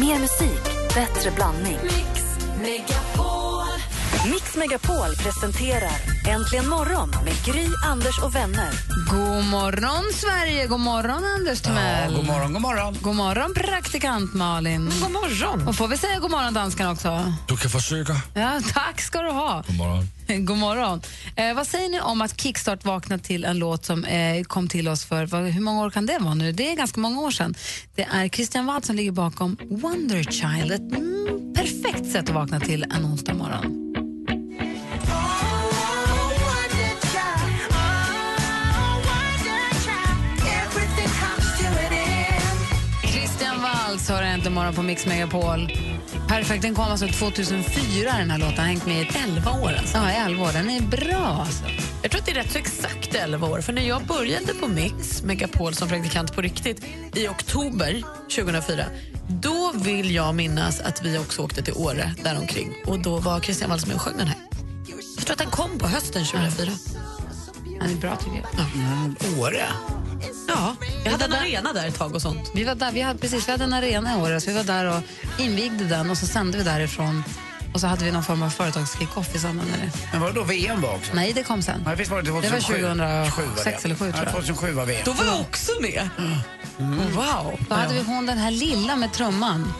Mer 0.00 0.18
musik, 0.18 0.62
bättre 0.94 1.30
blandning. 1.30 1.78
Mix 1.82 2.22
Megapol. 2.62 3.66
Mix 4.30 4.56
Megapol 4.56 5.16
presenterar 5.16 5.90
Äntligen 6.28 6.68
morgon 6.68 7.10
med 7.24 7.44
Gry, 7.44 7.66
Anders 7.84 8.18
och 8.18 8.34
vänner. 8.34 8.70
God 9.10 9.44
morgon, 9.44 10.04
Sverige! 10.12 10.66
God 10.66 10.80
morgon, 10.80 11.24
Anders 11.24 11.60
Timell. 11.60 12.14
God 12.14 12.26
morgon, 12.26 12.52
god 12.52 12.62
morgon. 12.62 12.96
God 13.00 13.14
morgon, 13.14 13.54
praktikant 13.54 14.34
Malin. 14.34 14.90
God 15.02 15.10
morgon. 15.12 15.68
Och 15.68 15.76
får 15.76 15.88
vi 15.88 15.96
säga 15.96 16.18
god 16.18 16.30
morgon, 16.30 16.54
danskan 16.54 16.90
också? 16.90 17.32
Du 17.48 17.56
kan 17.56 17.70
försöka. 17.70 18.16
Ja, 18.34 18.60
tack 18.74 19.00
ska 19.00 19.22
du 19.22 19.30
ha. 19.30 19.62
God 19.66 19.76
morgon. 19.76 20.08
God 20.38 20.58
morgon. 20.58 21.00
Eh, 21.36 21.54
vad 21.54 21.66
säger 21.66 21.88
ni 21.88 22.00
om 22.00 22.20
att 22.20 22.40
Kickstart 22.40 22.84
vaknade 22.84 23.22
till 23.22 23.44
en 23.44 23.58
låt 23.58 23.84
som 23.84 24.04
eh, 24.04 24.42
kom 24.42 24.68
till 24.68 24.88
oss 24.88 25.04
för, 25.04 25.26
vad, 25.26 25.42
hur 25.42 25.60
många 25.60 25.82
år 25.84 25.90
kan 25.90 26.06
det 26.06 26.18
vara 26.18 26.34
nu? 26.34 26.52
Det 26.52 26.70
är 26.70 26.76
ganska 26.76 27.00
många 27.00 27.20
år 27.20 27.30
sedan. 27.30 27.54
Det 27.94 28.02
är 28.12 28.28
Christian 28.28 28.66
Wald 28.66 28.84
som 28.84 28.96
ligger 28.96 29.12
bakom 29.12 29.56
Wonder 29.70 30.22
Child. 30.22 30.72
Ett 30.72 30.96
mm, 30.96 31.54
perfekt 31.54 32.12
sätt 32.12 32.28
att 32.28 32.34
vakna 32.34 32.60
till 32.60 32.82
en 32.82 33.04
onsdag 33.04 33.34
morgon. 33.34 33.82
Christian 43.02 43.62
Wald 43.62 44.00
hör 44.08 44.22
äntligen 44.22 44.54
morgon 44.54 44.74
på 44.74 44.82
Mix 44.82 45.06
Megapol. 45.06 45.70
Perfekt, 46.28 46.62
den 46.62 46.74
kom 46.74 46.84
alltså 46.84 47.06
2004 47.08 48.12
den 48.18 48.30
här 48.30 48.38
låten. 48.38 48.64
Hängt 48.64 48.86
med 48.86 49.02
i 49.02 49.08
11 49.24 49.50
år 49.50 49.72
alltså. 49.78 49.96
Ja, 49.96 50.12
i 50.12 50.16
11 50.16 50.44
år. 50.44 50.52
Den 50.52 50.70
är 50.70 50.80
bra 50.80 51.44
alltså. 51.44 51.64
Jag 52.02 52.10
tror 52.10 52.20
att 52.20 52.26
det 52.26 52.32
är 52.32 52.34
rätt 52.34 52.52
så 52.52 52.58
exakt 52.58 53.14
11 53.14 53.48
år. 53.48 53.60
För 53.60 53.72
när 53.72 53.82
jag 53.82 54.06
började 54.06 54.54
på 54.54 54.68
Mix 54.68 55.22
Megapol 55.22 55.74
som 55.74 55.88
praktikant 55.88 56.34
på 56.34 56.40
riktigt 56.42 56.84
i 57.14 57.28
oktober 57.28 58.02
2004 58.36 58.84
då 59.28 59.72
vill 59.74 60.14
jag 60.14 60.34
minnas 60.34 60.80
att 60.80 61.02
vi 61.02 61.18
också 61.18 61.42
åkte 61.42 61.62
till 61.62 61.74
Åre 61.74 62.14
däromkring. 62.24 62.74
Och 62.86 62.98
då 62.98 63.16
var 63.16 63.40
Christian 63.40 63.70
med 63.70 63.94
och 63.94 64.00
sjöng 64.00 64.16
den 64.18 64.26
här. 64.26 64.38
Jag 65.16 65.26
tror 65.26 65.32
att 65.32 65.38
den 65.38 65.50
kom 65.50 65.78
på 65.78 65.86
hösten 65.86 66.24
2004. 66.24 66.72
Den 67.80 67.90
är 67.90 67.94
bra 67.96 68.16
tycker 68.16 68.36
jag. 68.36 69.38
Åre. 69.40 69.66
Ja, 70.48 70.76
jag 71.04 71.12
hade 71.12 71.24
en 71.24 71.32
arena 71.32 71.72
där 71.72 71.88
ett 71.88 71.98
tag 71.98 72.14
och 72.14 72.22
sånt. 72.22 72.50
Vi 72.54 72.64
var 72.64 72.74
där, 72.74 72.92
vi 72.92 73.00
hade, 73.00 73.18
precis, 73.18 73.48
vi 73.48 73.52
hade 73.52 73.64
en 73.64 73.72
arena 73.72 74.12
i 74.18 74.22
Åre, 74.22 74.40
så 74.40 74.50
vi 74.50 74.56
var 74.56 74.64
där 74.64 74.84
och 74.96 75.02
invigde 75.38 75.84
den 75.84 76.10
och 76.10 76.18
så 76.18 76.26
sände 76.26 76.58
vi 76.58 76.64
därifrån. 76.64 77.24
Och 77.74 77.80
så 77.80 77.86
hade 77.86 78.04
vi 78.04 78.12
någon 78.12 78.24
form 78.24 78.42
av 78.42 78.50
företagskick-off 78.50 79.34
i 79.34 79.38
samband 79.38 79.70
med 79.70 79.78
det. 79.80 79.98
Men 80.12 80.20
var 80.20 80.28
det 80.28 80.34
då 80.34 80.42
VM 80.44 80.80
var 80.80 80.94
också? 80.94 81.12
Nej, 81.14 81.32
det 81.32 81.42
kom 81.42 81.62
sen. 81.62 81.82
Nej, 81.86 81.96
visst 81.96 82.10
var 82.10 82.22
det, 82.22 82.24
Det 82.24 82.30
var 82.30 82.42
2007 82.42 83.42
2006 83.42 83.84
eller 83.84 83.94
7 83.94 83.98
tror 83.98 84.12
Ja, 84.16 84.22
jag. 84.24 84.32
2007 84.32 84.72
var 84.72 84.86
VM. 84.86 85.02
Då 85.04 85.12
var 85.12 85.24
jag 85.24 85.40
också 85.40 85.72
med. 85.80 86.08
Wow. 87.14 87.58
Då 87.68 87.74
hade 87.74 87.94
vi 87.94 88.02
hon 88.02 88.26
den 88.26 88.38
här 88.38 88.50
lilla 88.50 88.96
med 88.96 89.12
trumman. 89.12 89.72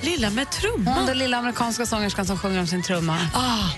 Lilla 0.00 0.30
med 0.30 0.46
Hon 0.46 0.60
trumman. 0.60 1.06
den 1.06 1.18
lilla 1.18 1.36
amerikanska 1.36 1.86
sångerskan 1.86 2.26
som 2.26 2.38
sjunger 2.38 2.60
om 2.60 2.66
sin 2.66 2.82
trumma. 2.82 3.18
Ah. 3.34 3.68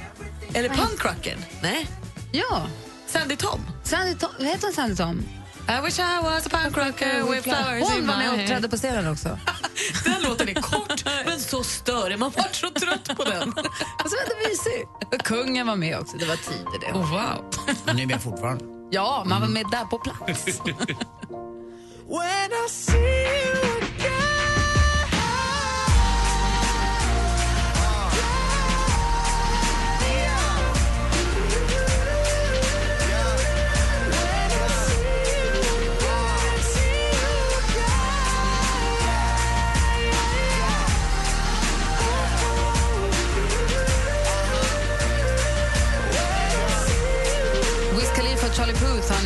Eller 0.54 0.68
punkrocken? 0.68 1.44
Nej. 1.62 1.86
Ja, 2.32 2.66
Sandy 3.08 3.36
Tom? 3.36 3.60
Sandy 3.84 4.14
Tom, 4.14 4.30
vad 4.38 4.46
heter 4.46 4.66
hon 4.66 4.72
Sandy 4.72 4.96
Tom? 4.96 5.22
I 5.68 5.80
wish 5.84 5.98
I 5.98 6.20
was 6.22 6.46
a 6.46 6.50
punk 6.50 6.76
rocker 6.76 7.30
with 7.30 7.42
flowers 7.42 7.82
Hon 7.88 7.98
in 7.98 8.06
var 8.06 8.16
med 8.16 8.32
och 8.32 8.38
uppträdde 8.40 8.68
på 8.68 8.76
scenen 8.76 9.12
också. 9.12 9.38
Den 10.04 10.22
låten 10.22 10.48
är 10.48 10.54
kort 10.54 11.04
men 11.26 11.40
så 11.40 11.62
störig. 11.62 12.18
Man 12.18 12.32
var 12.36 12.48
så 12.52 12.70
trött 12.70 13.16
på 13.16 13.24
den. 13.24 13.54
Alltså, 13.98 14.16
vad 14.28 14.48
mysig. 14.48 14.86
Och 15.12 15.20
kungen 15.20 15.66
var 15.66 15.76
med 15.76 15.98
också. 15.98 16.16
Det 16.16 16.26
var 16.26 16.36
tider 16.36 16.80
det. 16.80 16.92
Oh, 16.98 17.10
wow. 17.10 17.50
Han 17.86 17.98
är 17.98 18.06
med 18.06 18.22
fortfarande. 18.22 18.64
Ja, 18.90 19.24
man 19.26 19.40
var 19.40 19.48
med 19.48 19.66
där 19.70 19.84
på 19.84 19.98
plats. 19.98 20.44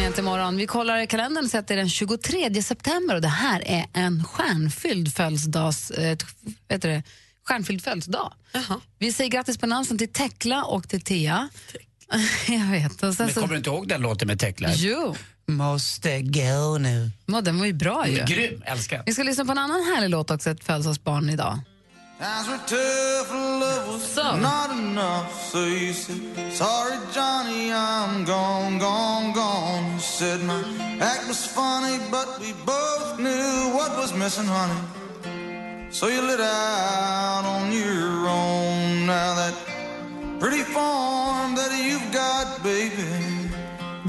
Inte 0.07 0.21
imorgon. 0.21 0.57
Vi 0.57 0.67
kollar 0.67 0.99
i 0.99 1.07
kalendern 1.07 1.45
och 1.45 1.51
ser 1.51 1.59
att 1.59 1.69
det 1.69 1.75
är 1.75 1.79
den 1.79 1.89
23 1.89 2.63
september 2.63 3.15
och 3.15 3.21
det 3.21 3.29
här 3.29 3.63
är 3.67 3.87
en 3.93 4.25
stjärnfylld 4.25 5.15
födelsedags... 5.15 5.93
Det? 6.69 7.03
Stjärnfylld 7.45 7.85
födelsedag. 7.85 8.33
Jaha. 8.53 8.81
Vi 8.99 9.13
säger 9.13 9.31
grattis 9.31 9.59
på 9.59 9.67
namnsdagen 9.67 9.99
till 9.99 10.09
Tekla 10.13 10.65
och 10.65 10.89
till 10.89 11.01
Thea. 11.01 11.49
Jag 12.49 12.67
vet. 12.67 13.03
Och 13.03 13.15
sen 13.15 13.27
Men 13.27 13.35
så, 13.35 13.41
kommer 13.41 13.53
du 13.55 13.59
inte 13.59 13.71
ihåg 13.71 13.89
den 13.89 14.01
låten 14.03 14.29
med 14.29 14.41
Tekla? 14.41 14.69
jo, 14.75 15.17
Måste 15.47 16.23
gå 16.23 16.79
nu. 16.79 17.11
den 17.43 17.59
var 17.59 17.67
ju 17.67 17.73
bra 17.73 18.09
ju. 18.09 18.25
Grym, 18.25 18.63
älskar. 18.67 19.03
Vi 19.07 19.13
ska 19.13 19.23
lyssna 19.23 19.45
på 19.45 19.53
en 19.53 19.59
annan 19.59 19.83
härlig 19.95 20.11
låt 20.11 20.31
också, 20.31 20.51
ett 20.51 20.65
födelsedagsbarn 20.65 21.31
idag. 21.31 21.59
Times 22.23 22.47
were 22.47 22.63
tough, 22.69 23.33
love 23.33 23.89
was 23.89 24.17
not 24.17 24.71
enough. 24.71 25.51
So 25.51 25.65
you 25.65 25.93
said, 25.93 26.21
Sorry, 26.53 26.97
Johnny, 27.13 27.73
I'm 27.73 28.25
gone, 28.25 28.79
gone, 28.79 29.33
gone. 29.33 29.95
You 29.95 29.99
said 29.99 30.41
my 30.45 30.63
act 31.01 31.27
was 31.27 31.45
funny, 31.45 31.99
but 32.13 32.39
we 32.39 32.53
both 32.65 33.19
knew 33.19 33.75
what 33.75 33.91
was 33.97 34.15
missing, 34.15 34.47
honey. 34.47 35.91
So 35.91 36.07
you 36.07 36.23
lit 36.23 36.39
out 36.39 37.45
on 37.45 37.73
your 37.73 38.29
own. 38.29 39.07
Now 39.07 39.35
that 39.35 39.55
pretty 40.39 40.63
form 40.63 41.57
that 41.57 41.73
you've 41.75 42.09
got, 42.13 42.63
baby. 42.63 43.03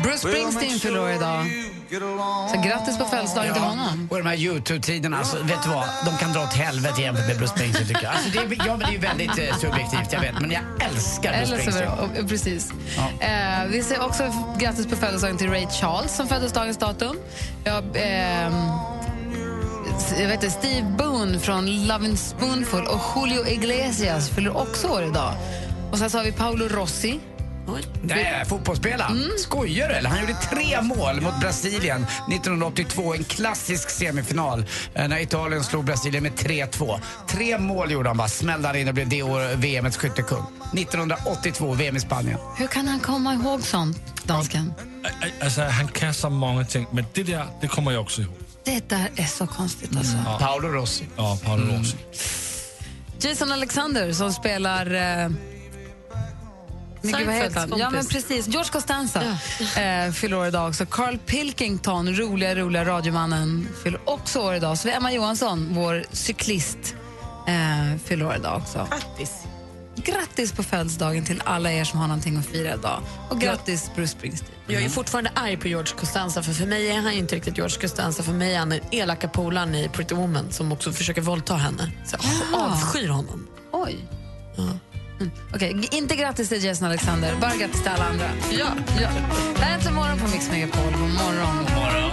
Bruce 0.03 0.23
Springsteen 0.23 0.77
fyller 0.79 0.99
år 0.99 1.09
idag. 1.17 1.72
Så 1.99 2.61
grattis 2.69 2.97
på 2.97 3.05
födelsedagen 3.05 3.53
till 3.53 3.61
honom. 3.63 4.07
Och 4.11 4.17
de 4.17 4.25
här 4.25 4.35
Youtube-tiderna, 4.35 5.17
alltså, 5.17 5.37
vet 5.43 5.63
du 5.63 5.69
vad? 5.69 5.85
De 6.05 6.17
kan 6.17 6.33
dra 6.33 6.41
åt 6.43 6.53
helvete 6.53 7.01
jämfört 7.01 7.27
med 7.27 7.37
Bruce 7.37 7.51
Springsteen 7.53 7.87
tycker 7.87 8.03
jag. 8.03 8.13
Alltså, 8.13 8.29
det, 8.31 8.37
är, 8.39 8.67
ja, 8.67 8.77
men 8.77 8.79
det 8.89 8.95
är 8.95 8.99
väldigt 8.99 9.29
eh, 9.49 9.57
subjektivt, 9.57 10.13
jag 10.13 10.19
vet. 10.19 10.39
Men 10.41 10.51
jag 10.51 10.61
älskar 10.89 11.33
Bruce 11.33 11.61
Springsteen. 11.61 11.89
och- 12.23 12.29
precis. 12.29 12.71
Eh, 13.19 13.65
vi 13.69 13.83
säger 13.83 14.05
också 14.05 14.33
grattis 14.59 14.87
på 14.87 14.95
födelsedagen 14.95 15.37
till 15.37 15.49
Ray 15.49 15.67
Charles 15.67 16.15
som 16.15 16.27
föddes 16.27 16.53
dagens 16.53 16.77
datum. 16.77 17.17
Ja, 17.63 17.81
ehm, 17.99 18.53
s- 19.97 20.13
jag 20.19 20.27
vet 20.27 20.43
inte, 20.43 20.49
Steve 20.59 20.95
Boone 20.97 21.39
från 21.39 21.67
Lovin' 21.69 22.15
Spoonful 22.15 22.87
och 22.87 22.99
Julio 23.15 23.47
Iglesias 23.47 24.29
fyller 24.29 24.57
också 24.57 24.87
år 24.87 25.03
idag. 25.03 25.33
Och 25.91 25.97
sen 25.97 26.09
så 26.09 26.17
har 26.17 26.25
vi 26.25 26.31
Paolo 26.31 26.67
Rossi. 26.67 27.19
Det 28.01 28.13
är 28.23 28.45
fotbollsspelaren. 28.45 29.29
Skojar 29.37 29.89
du 29.89 29.93
eller? 29.95 30.09
Han 30.09 30.19
gjorde 30.19 30.33
tre 30.33 30.81
mål 30.81 31.21
mot 31.21 31.39
Brasilien 31.39 32.03
1982, 32.03 33.13
en 33.13 33.23
klassisk 33.23 33.89
semifinal 33.89 34.65
eh, 34.93 35.07
när 35.07 35.19
Italien 35.19 35.63
slog 35.63 35.85
Brasilien 35.85 36.23
med 36.23 36.31
3-2. 36.31 36.99
Tre 37.27 37.57
mål 37.57 37.91
gjorde 37.91 38.09
han 38.09 38.17
bara, 38.17 38.27
smällde 38.27 38.67
han 38.67 38.77
in 38.77 38.87
och 38.87 38.93
blev 38.93 39.09
det 39.09 39.23
år 39.23 39.55
VMets 39.55 39.97
skyttekung. 39.97 40.45
1982, 40.73 41.73
VM 41.73 41.95
i 41.95 41.99
Spanien. 41.99 42.37
Hur 42.57 42.67
kan 42.67 42.87
han 42.87 42.99
komma 42.99 43.33
ihåg 43.33 43.61
sånt, 43.61 43.97
dansken? 44.23 44.73
Alltså, 45.41 45.61
han 45.61 45.87
kan 45.87 46.13
så 46.13 46.29
många 46.29 46.65
ting, 46.65 46.87
men 46.91 47.05
det 47.13 47.23
där, 47.23 47.45
det 47.61 47.67
kommer 47.67 47.91
jag 47.91 48.01
också 48.01 48.21
ihåg. 48.21 48.33
Det 48.65 48.89
där 48.89 49.09
är 49.15 49.25
så 49.25 49.47
konstigt 49.47 49.97
alltså. 49.97 50.17
Paolo 50.39 50.67
Rossi. 50.67 51.05
Ja, 51.15 51.37
Paolo 51.43 51.77
Rossi. 51.77 51.97
Jason 53.19 53.51
Alexander 53.51 54.13
som 54.13 54.33
spelar... 54.33 54.93
Eh, 55.23 55.29
Mycket, 57.03 57.25
vad 57.25 57.35
heter 57.35 57.59
han? 57.59 57.69
Seinfelds 57.69 57.81
Ja, 57.81 57.89
men 57.89 58.05
precis. 58.05 58.47
George 58.47 58.71
Costanza 58.71 59.23
eh, 59.81 60.11
fyller 60.11 60.37
år 60.37 60.47
idag 60.47 60.69
också. 60.69 60.85
Carl 60.85 61.17
Pilkington, 61.17 62.15
roliga, 62.15 62.55
roliga 62.55 62.85
radiomannen, 62.85 63.67
fyller 63.83 63.99
också 64.05 64.39
år 64.39 64.55
idag. 64.55 64.77
Så 64.77 64.87
vi 64.87 64.93
Emma 64.93 65.11
Johansson, 65.13 65.67
vår 65.71 66.03
cyklist, 66.11 66.95
eh, 67.47 67.97
fyller 68.05 68.25
år 68.25 68.35
idag 68.35 68.57
också. 68.57 68.87
Grattis. 68.91 69.31
Grattis 69.95 70.51
på 70.51 70.63
födelsedagen 70.63 71.25
till 71.25 71.41
alla 71.45 71.71
er 71.71 71.83
som 71.83 71.99
har 71.99 72.07
någonting 72.07 72.37
att 72.37 72.45
fira 72.45 72.73
idag. 72.73 73.01
Och 73.29 73.41
grattis 73.41 73.91
Bruce 73.95 74.11
Springsteen. 74.11 74.51
Jag 74.67 74.83
är 74.83 74.89
fortfarande 74.89 75.31
arg 75.35 75.57
på 75.57 75.67
George 75.67 75.93
Costanza 75.99 76.43
för 76.43 76.53
för 76.53 76.65
mig 76.65 76.89
är 76.89 76.95
han 76.95 77.11
inte 77.11 77.35
riktigt 77.35 77.57
George 77.57 77.81
Costanza. 77.81 78.23
För 78.23 78.33
mig 78.33 78.53
är 78.53 78.59
han 78.59 78.69
den 78.69 78.79
elaka 78.91 79.27
polaren 79.27 79.75
i 79.75 79.89
Pretty 79.89 80.15
Woman 80.15 80.51
som 80.51 80.71
också 80.71 80.91
försöker 80.91 81.21
våldta 81.21 81.55
henne. 81.55 81.91
Så 82.05 82.17
jag 82.21 82.59
avskyr 82.61 83.07
honom. 83.07 83.47
Oj. 83.71 83.97
Mm. 84.57 84.79
Okej, 85.55 85.73
g- 85.73 85.87
inte 85.91 86.15
grattis 86.15 86.49
till 86.49 86.63
Jason 86.63 86.87
Alexander, 86.87 87.35
bara 87.41 87.55
grattis 87.55 87.81
till 87.81 87.91
alla 87.91 88.05
andra. 88.05 88.25
Ja. 88.51 88.67
Ja. 89.01 89.09
Det 89.55 89.61
här 89.61 89.69
är 89.71 89.75
Äntligen 89.75 89.95
morgon 89.95 90.19
på 90.19 90.27
Mix 90.27 90.51
Megapol. 90.51 90.83
God 90.83 90.99
morgon. 90.99 91.57
God 91.57 91.75
morgon. 91.75 92.11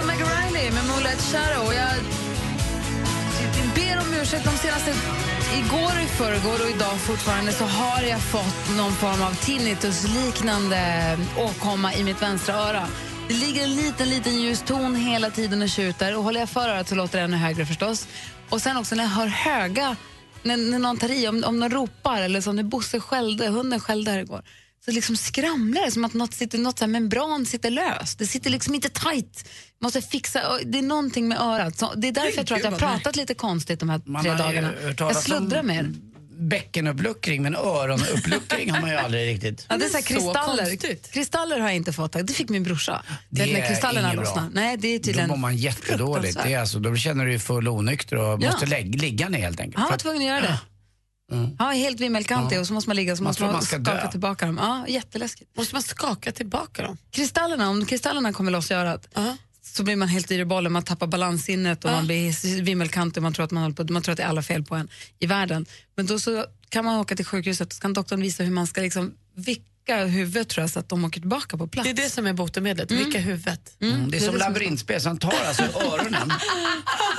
Och 0.00 0.06
Meg 0.06 0.18
Riley 0.20 0.70
med 0.70 0.84
Moonlight 0.86 1.20
Shadow. 1.32 1.74
Jag 1.74 1.88
ursäkt, 4.22 4.44
de 4.44 4.50
senaste... 4.50 4.90
Igår, 5.58 5.92
i 6.04 6.06
förrgår 6.06 6.64
och 6.64 6.70
idag 6.70 7.00
fortfarande 7.00 7.52
så 7.52 7.64
har 7.64 8.02
jag 8.02 8.20
fått 8.20 8.76
någon 8.76 8.92
form 8.92 9.22
av 9.22 9.34
tinnitusliknande 9.34 11.18
åkomma 11.36 11.94
i 11.94 12.04
mitt 12.04 12.22
vänstra 12.22 12.54
öra. 12.54 12.86
Det 13.28 13.34
ligger 13.34 13.64
en 13.64 13.76
liten, 13.76 14.08
liten 14.08 14.40
ljus 14.42 14.62
ton 14.62 14.96
hela 14.96 15.30
tiden 15.30 15.62
och 15.62 15.68
tjuter 15.68 16.16
och 16.16 16.24
håller 16.24 16.40
jag 16.40 16.48
för 16.48 16.68
örat 16.68 16.88
så 16.88 16.94
låter 16.94 17.18
det 17.18 17.24
ännu 17.24 17.36
högre 17.36 17.66
förstås. 17.66 18.08
Och 18.48 18.62
sen 18.62 18.76
också 18.76 18.94
när 18.94 19.04
jag 19.04 19.10
hör 19.10 19.26
höga, 19.26 19.96
när, 20.42 20.56
när 20.56 20.78
någon 20.78 20.96
tar 20.96 21.10
i, 21.10 21.28
om, 21.28 21.44
om 21.46 21.60
någon 21.60 21.70
ropar 21.70 22.22
eller 22.22 22.40
som 22.40 22.56
när 22.56 22.62
Bosse 22.62 23.00
skällde, 23.00 23.48
hunden 23.48 23.80
skällde 23.80 24.10
här 24.10 24.18
igår, 24.18 24.42
så 24.84 24.90
liksom 24.90 25.16
skramlar 25.16 25.84
det 25.84 25.90
som 25.90 26.04
att 26.04 26.14
något, 26.14 26.34
sitter, 26.34 26.58
något 26.58 26.78
så 26.78 26.84
här 26.84 26.92
membran 26.92 27.46
sitter 27.46 27.70
löst. 27.70 28.18
Det 28.18 28.26
sitter 28.26 28.50
liksom 28.50 28.74
inte 28.74 28.88
tight. 28.88 29.48
Måste 29.82 30.02
fixa, 30.02 30.40
det 30.64 30.78
är 30.78 30.82
någonting 30.82 31.28
med 31.28 31.40
örat. 31.40 31.78
Så 31.78 31.94
det 31.96 32.08
är 32.08 32.12
därför 32.12 32.36
jag 32.36 32.46
tror 32.46 32.58
att 32.58 32.64
jag 32.64 32.70
har 32.70 32.78
pratat 32.78 33.16
lite 33.16 33.34
konstigt 33.34 33.80
de 33.80 33.88
här 33.90 34.00
Man 34.04 34.22
tre 34.24 34.34
dagarna. 34.34 34.72
Jag 34.98 35.16
sluddrar 35.16 35.62
mer. 35.62 35.92
Bäckenuppluckring, 36.40 37.42
men 37.42 37.56
öronuppluckring 37.56 38.70
har 38.70 38.80
man 38.80 38.90
ju 38.90 38.96
aldrig 39.04 39.34
riktigt. 39.34 39.66
Ja, 39.68 39.76
det 39.76 39.84
är 39.84 39.88
så 39.88 40.02
kristaller. 40.02 40.76
kristaller 41.12 41.60
har 41.60 41.68
jag 41.68 41.76
inte 41.76 41.92
fått. 41.92 42.12
Det 42.12 42.32
fick 42.32 42.48
min 42.48 42.62
brorsa. 42.62 43.02
Det 43.30 43.42
är 43.42 43.68
kristallerna 43.68 44.12
inget 44.14 44.34
bra. 44.34 44.48
Nej, 44.52 44.76
det 44.76 44.88
är 44.88 44.98
Då 44.98 45.04
tydligen 45.04 45.28
mår 45.30 45.36
man 45.36 45.56
jättedåligt. 45.56 46.38
Det 46.44 46.52
är 46.54 46.58
alltså, 46.60 46.78
då 46.78 46.96
känner 46.96 47.24
du 47.24 47.30
dig 47.30 47.38
full 47.40 47.68
onykter 47.68 48.16
och 48.16 48.42
Ja. 48.42 48.50
måste 48.50 48.66
ligga 48.66 49.28
ner 49.28 49.38
helt 49.38 49.60
enkelt. 49.60 49.78
Han 49.78 49.90
var 49.90 49.98
tvungen 49.98 50.22
att 50.22 50.28
göra 50.28 50.40
det. 50.40 50.58
Han 51.32 51.54
var 51.58 51.72
helt 51.74 52.00
vimmelkantig 52.00 52.60
och 52.60 52.66
så 52.66 52.72
måste 52.72 52.88
man 52.90 52.96
ligga 52.96 53.12
och 53.12 53.18
så 53.18 53.24
Man 53.24 53.28
måste 53.30 53.42
man, 53.42 53.52
man 53.52 53.62
ska 53.62 53.76
skaka 53.84 54.02
dö. 54.04 54.10
tillbaka 54.10 54.46
dem. 54.46 54.58
Ja, 54.62 54.84
jätteläskigt. 54.88 55.56
Måste 55.56 55.74
man 55.74 55.82
skaka 55.82 56.32
tillbaka 56.32 56.82
dem? 56.82 56.96
Kristallerna, 57.10 57.68
om 57.70 57.86
kristallerna 57.86 58.32
kommer 58.32 58.50
loss 58.50 58.70
i 58.70 58.74
örat 58.74 59.08
Ja. 59.14 59.36
så 59.62 59.82
blir 59.84 59.96
man 59.96 60.08
helt 60.08 60.30
yr 60.30 60.38
i 60.40 60.44
bollen, 60.44 60.72
man 60.72 60.82
tappar 60.82 61.06
balanssinnet 61.06 61.84
och 61.84 61.90
Ja. 61.90 61.94
man 61.96 62.06
blir 62.06 62.62
vimmelkantig 62.62 63.16
och 63.16 63.22
man 63.22 63.32
tror, 63.32 63.44
att 63.44 63.50
man, 63.50 63.62
håller 63.62 63.76
på, 63.76 63.92
man 63.92 64.02
tror 64.02 64.12
att 64.12 64.16
det 64.16 64.22
är 64.22 64.28
alla 64.28 64.42
fel 64.42 64.64
på 64.64 64.74
en 64.74 64.88
i 65.18 65.26
världen. 65.26 65.66
Men 65.96 66.06
då 66.06 66.18
så 66.18 66.44
kan 66.68 66.84
man 66.84 66.98
åka 67.00 67.16
till 67.16 67.24
sjukhuset 67.26 67.66
och 67.66 67.72
så 67.74 67.80
kan 67.80 67.92
doktorn 67.92 68.20
visa 68.20 68.42
hur 68.44 68.50
man 68.52 68.66
ska 68.66 68.80
liksom 68.80 69.14
vicka 69.88 70.04
huvudet 70.04 70.48
tror 70.48 70.62
jag, 70.62 70.70
så 70.70 70.78
att 70.78 70.88
de 70.88 71.04
åker 71.04 71.20
tillbaka 71.20 71.56
på 71.56 71.66
plats. 71.66 71.84
Det 71.84 71.90
är 71.90 72.04
det 72.04 72.10
som 72.10 72.26
är 72.26 72.32
botemedlet, 72.32 72.90
vicka 72.90 73.18
huvudet. 73.18 73.76
Mm, 73.80 74.10
det 74.10 74.16
är 74.16 74.20
som 74.20 74.20
det 74.20 74.20
som 74.20 74.34
är 74.34 74.38
labyrintspel, 74.38 75.00
så 75.00 75.08
han 75.08 75.18
tar 75.18 75.44
alltså 75.46 75.62
öronen 75.62 76.32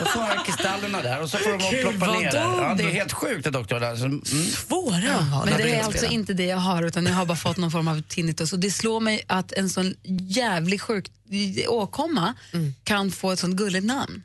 och 0.01 0.07
så 0.07 0.19
har 0.19 0.35
han 0.35 0.45
kristallerna 0.45 1.01
där 1.01 1.21
och 1.21 1.29
så 1.29 1.37
får 1.37 1.49
de 1.49 1.71
Gud, 1.71 1.81
ploppa 1.81 2.19
ner 2.19 2.31
där. 2.31 2.39
Ja, 2.39 2.75
det 2.77 2.83
är 2.83 2.89
helt 2.89 3.13
sjukt 3.13 3.43
det 3.43 3.51
doktor. 3.51 3.83
Alltså, 3.83 4.05
mm. 4.05 4.21
Svåra 4.23 5.13
har. 5.13 5.45
Men 5.45 5.57
det 5.57 5.75
är 5.75 5.83
alltså 5.83 6.05
inte 6.05 6.33
det 6.33 6.45
jag 6.45 6.57
har, 6.57 6.83
utan 6.83 7.05
jag 7.05 7.13
har 7.13 7.25
bara 7.25 7.37
fått 7.37 7.57
någon 7.57 7.71
form 7.71 7.87
av 7.87 8.01
tinnitus. 8.01 8.53
Och 8.53 8.59
det 8.59 8.71
slår 8.71 8.99
mig 8.99 9.21
att 9.27 9.51
en 9.51 9.69
sån 9.69 9.95
jävlig 10.27 10.81
sjuk 10.81 11.11
åkomma 11.67 12.33
kan 12.83 13.11
få 13.11 13.31
ett 13.31 13.39
sånt 13.39 13.55
gulligt 13.55 13.85
namn. 13.85 14.23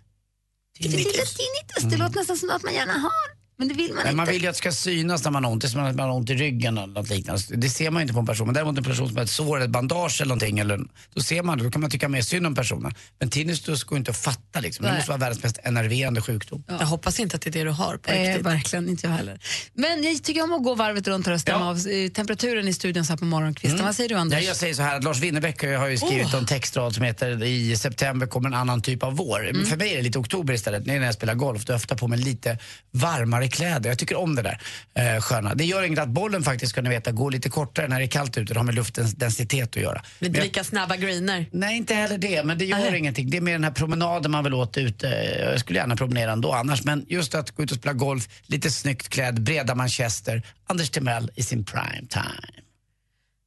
Tinnitus. 0.79 1.35
tinnitus. 1.35 1.91
Det 1.91 1.97
låter 1.97 2.17
nästan 2.17 2.37
som 2.37 2.49
något 2.49 2.63
man 2.63 2.75
gärna 2.75 2.93
har, 2.93 3.34
men 3.57 3.69
det 3.69 3.75
vill 3.75 3.89
man 3.89 3.97
Men 3.97 4.07
inte. 4.07 4.17
man 4.17 4.27
vill 4.27 4.43
ju 4.43 4.49
att 4.49 4.55
det 4.55 4.59
ska 4.59 4.73
synas 4.73 5.25
när 5.25 5.31
man 5.31 5.45
har 5.45 5.51
ont. 5.53 5.63
Det 5.63 5.67
är 5.67 5.69
som 5.69 5.85
att 5.85 5.97
man 5.97 6.09
har 6.09 6.17
ont 6.17 6.31
i 6.31 6.35
ryggen 6.35 6.79
eller 6.79 6.95
något 6.95 7.09
liknande. 7.11 7.43
Det 7.49 7.69
ser 7.71 7.91
man 7.91 8.01
ju 8.01 8.03
inte 8.03 8.15
på 8.15 8.21
en 8.21 8.27
person. 8.27 8.47
Men 8.47 8.55
däremot 8.55 8.79
en 8.79 8.85
person 8.85 9.09
som 9.09 9.17
har 9.17 9.25
ett 9.25 9.31
sår, 9.31 9.61
ett 9.63 9.71
bandage 9.71 10.21
eller 10.21 10.29
någonting. 10.29 10.59
Eller, 10.59 10.81
då 11.15 11.21
ser 11.23 11.43
man 11.43 11.59
det. 11.59 11.65
Då 11.65 11.71
kan 11.71 11.81
man 11.81 11.91
tycka 11.91 12.09
mer 12.09 12.23
synd 12.23 12.47
om 12.47 12.55
personen. 12.55 12.95
Men 13.21 13.31
tinnitus 13.31 13.85
går 13.85 13.99
inte 13.99 14.11
att 14.11 14.17
fatta 14.17 14.61
liksom. 14.61 14.83
Det 14.83 14.89
Nej. 14.91 14.99
måste 14.99 15.11
vara 15.11 15.19
världens 15.19 15.43
mest 15.43 15.59
enerverande 15.63 16.21
sjukdom. 16.21 16.65
Jag 16.69 16.87
hoppas 16.87 17.21
inte 17.21 17.37
att 17.37 17.43
det 17.43 17.51
är 17.51 17.53
det 17.53 17.65
du 17.65 17.71
har 17.71 17.97
på 17.97 18.11
Eh, 18.11 18.27
riktigt. 18.29 18.47
verkligen 18.47 18.89
inte 18.89 19.07
jag 19.07 19.15
heller. 19.15 19.41
Men 19.75 20.03
jag 20.05 20.23
tycker 20.23 20.43
om 20.43 20.53
att 20.53 20.65
gå 20.65 20.75
varvet 20.75 21.09
runt 21.09 21.27
här 21.27 21.35
och 21.35 21.41
stämma 21.41 21.61
Ja. 21.65 21.71
av 21.71 21.77
eh, 21.89 22.09
temperaturen 22.11 22.69
i 22.69 22.73
studion 22.73 23.05
så 23.05 23.13
här 23.13 23.19
på 23.19 23.25
morgonkvisten. 23.25 23.85
Vad 23.85 23.95
säger 23.97 24.09
du 24.09 24.15
Ja, 24.15 24.21
Anders? 24.21 24.45
jag 24.45 24.57
säger 24.57 24.75
så 24.75 24.83
här 24.83 24.97
att 24.97 25.05
Lars 25.05 25.21
Winnerbäck 25.21 25.63
har 25.63 25.87
ju 25.89 25.97
skrivit 25.99 26.35
en 26.35 26.47
textrad 26.47 26.95
som 26.95 27.05
heter 27.05 27.43
I 27.43 27.77
september 27.77 28.27
kommer 28.27 28.49
en 28.49 28.55
annan 28.55 28.83
typ 28.83 29.03
av 29.03 29.17
vår. 29.17 29.49
Mm. 29.49 29.67
För 29.67 29.77
mig 29.77 29.93
är 29.93 29.97
det 29.97 30.03
lite 30.03 30.19
oktober 30.19 30.55
istället. 30.55 30.85
Det 30.85 30.93
är 30.95 30.99
när 30.99 31.07
jag 31.07 31.15
spelar 31.15 31.35
golf. 31.35 31.65
Då 31.65 31.73
jag 31.73 31.89
tar 31.89 31.97
på 31.97 32.09
mig 32.09 32.19
lite 32.19 32.59
varmare 32.91 33.44
kläder. 33.49 33.91
Jag 33.91 33.99
tycker 33.99 34.17
om 34.17 34.35
det 34.35 34.43
där 34.43 34.59
eh, 34.95 35.21
sköna. 35.21 35.55
Det 35.55 35.65
gör 35.65 35.83
inget 35.83 35.99
att 35.99 36.09
bollen 36.09 36.43
faktiskt, 36.43 36.71
ska 36.71 36.83
ni 36.83 36.91
veta, 36.91 37.13
går 37.13 37.31
lite 37.31 37.51
kortare 37.51 37.89
när 37.89 37.99
det 37.99 38.05
är 38.05 38.09
kallt 38.09 38.39
ute. 38.39 38.55
Det 38.55 38.61
har 38.61 38.65
med 38.65 38.75
luftens 38.75 39.15
densitet 39.15 39.69
att 39.69 39.83
göra. 39.83 40.03
Men 40.19 40.29
inte 40.29 40.43
lika 40.43 40.65
snabba 40.65 40.97
greener. 40.97 41.47
Nej, 41.53 41.77
inte 41.77 41.95
heller 41.95 42.19
det. 42.19 42.45
Men 42.45 42.59
det 42.59 42.65
gör 42.65 42.79
Nej. 42.79 42.99
ingenting. 42.99 43.31
Det 43.31 43.37
är 43.37 43.41
mer 43.41 43.53
den 43.53 43.65
här 43.65 43.71
promenaden 43.71 44.31
man 44.31 44.45
vill 44.45 44.55
åt 44.55 44.77
ute. 44.77 45.07
Jag 45.41 45.61
skulle 45.61 45.79
gärna 45.79 45.97
promenera 45.97 46.33
ändå 46.33 46.53
annars. 46.53 46.85
Men 46.85 47.07
just 47.09 47.35
att 47.35 47.51
gå 47.51 47.63
ut 47.63 47.71
och 47.71 47.77
spela 47.77 47.93
golf, 47.93 48.29
lite 48.47 48.71
snyggt 48.71 49.09
klädd, 49.09 49.43
breda 49.43 49.75
manchester. 49.75 50.43
Anders 50.67 50.91
Timell 50.91 51.31
i 51.35 51.43
sin 51.43 51.65
prime 51.65 52.07
time. 52.09 52.63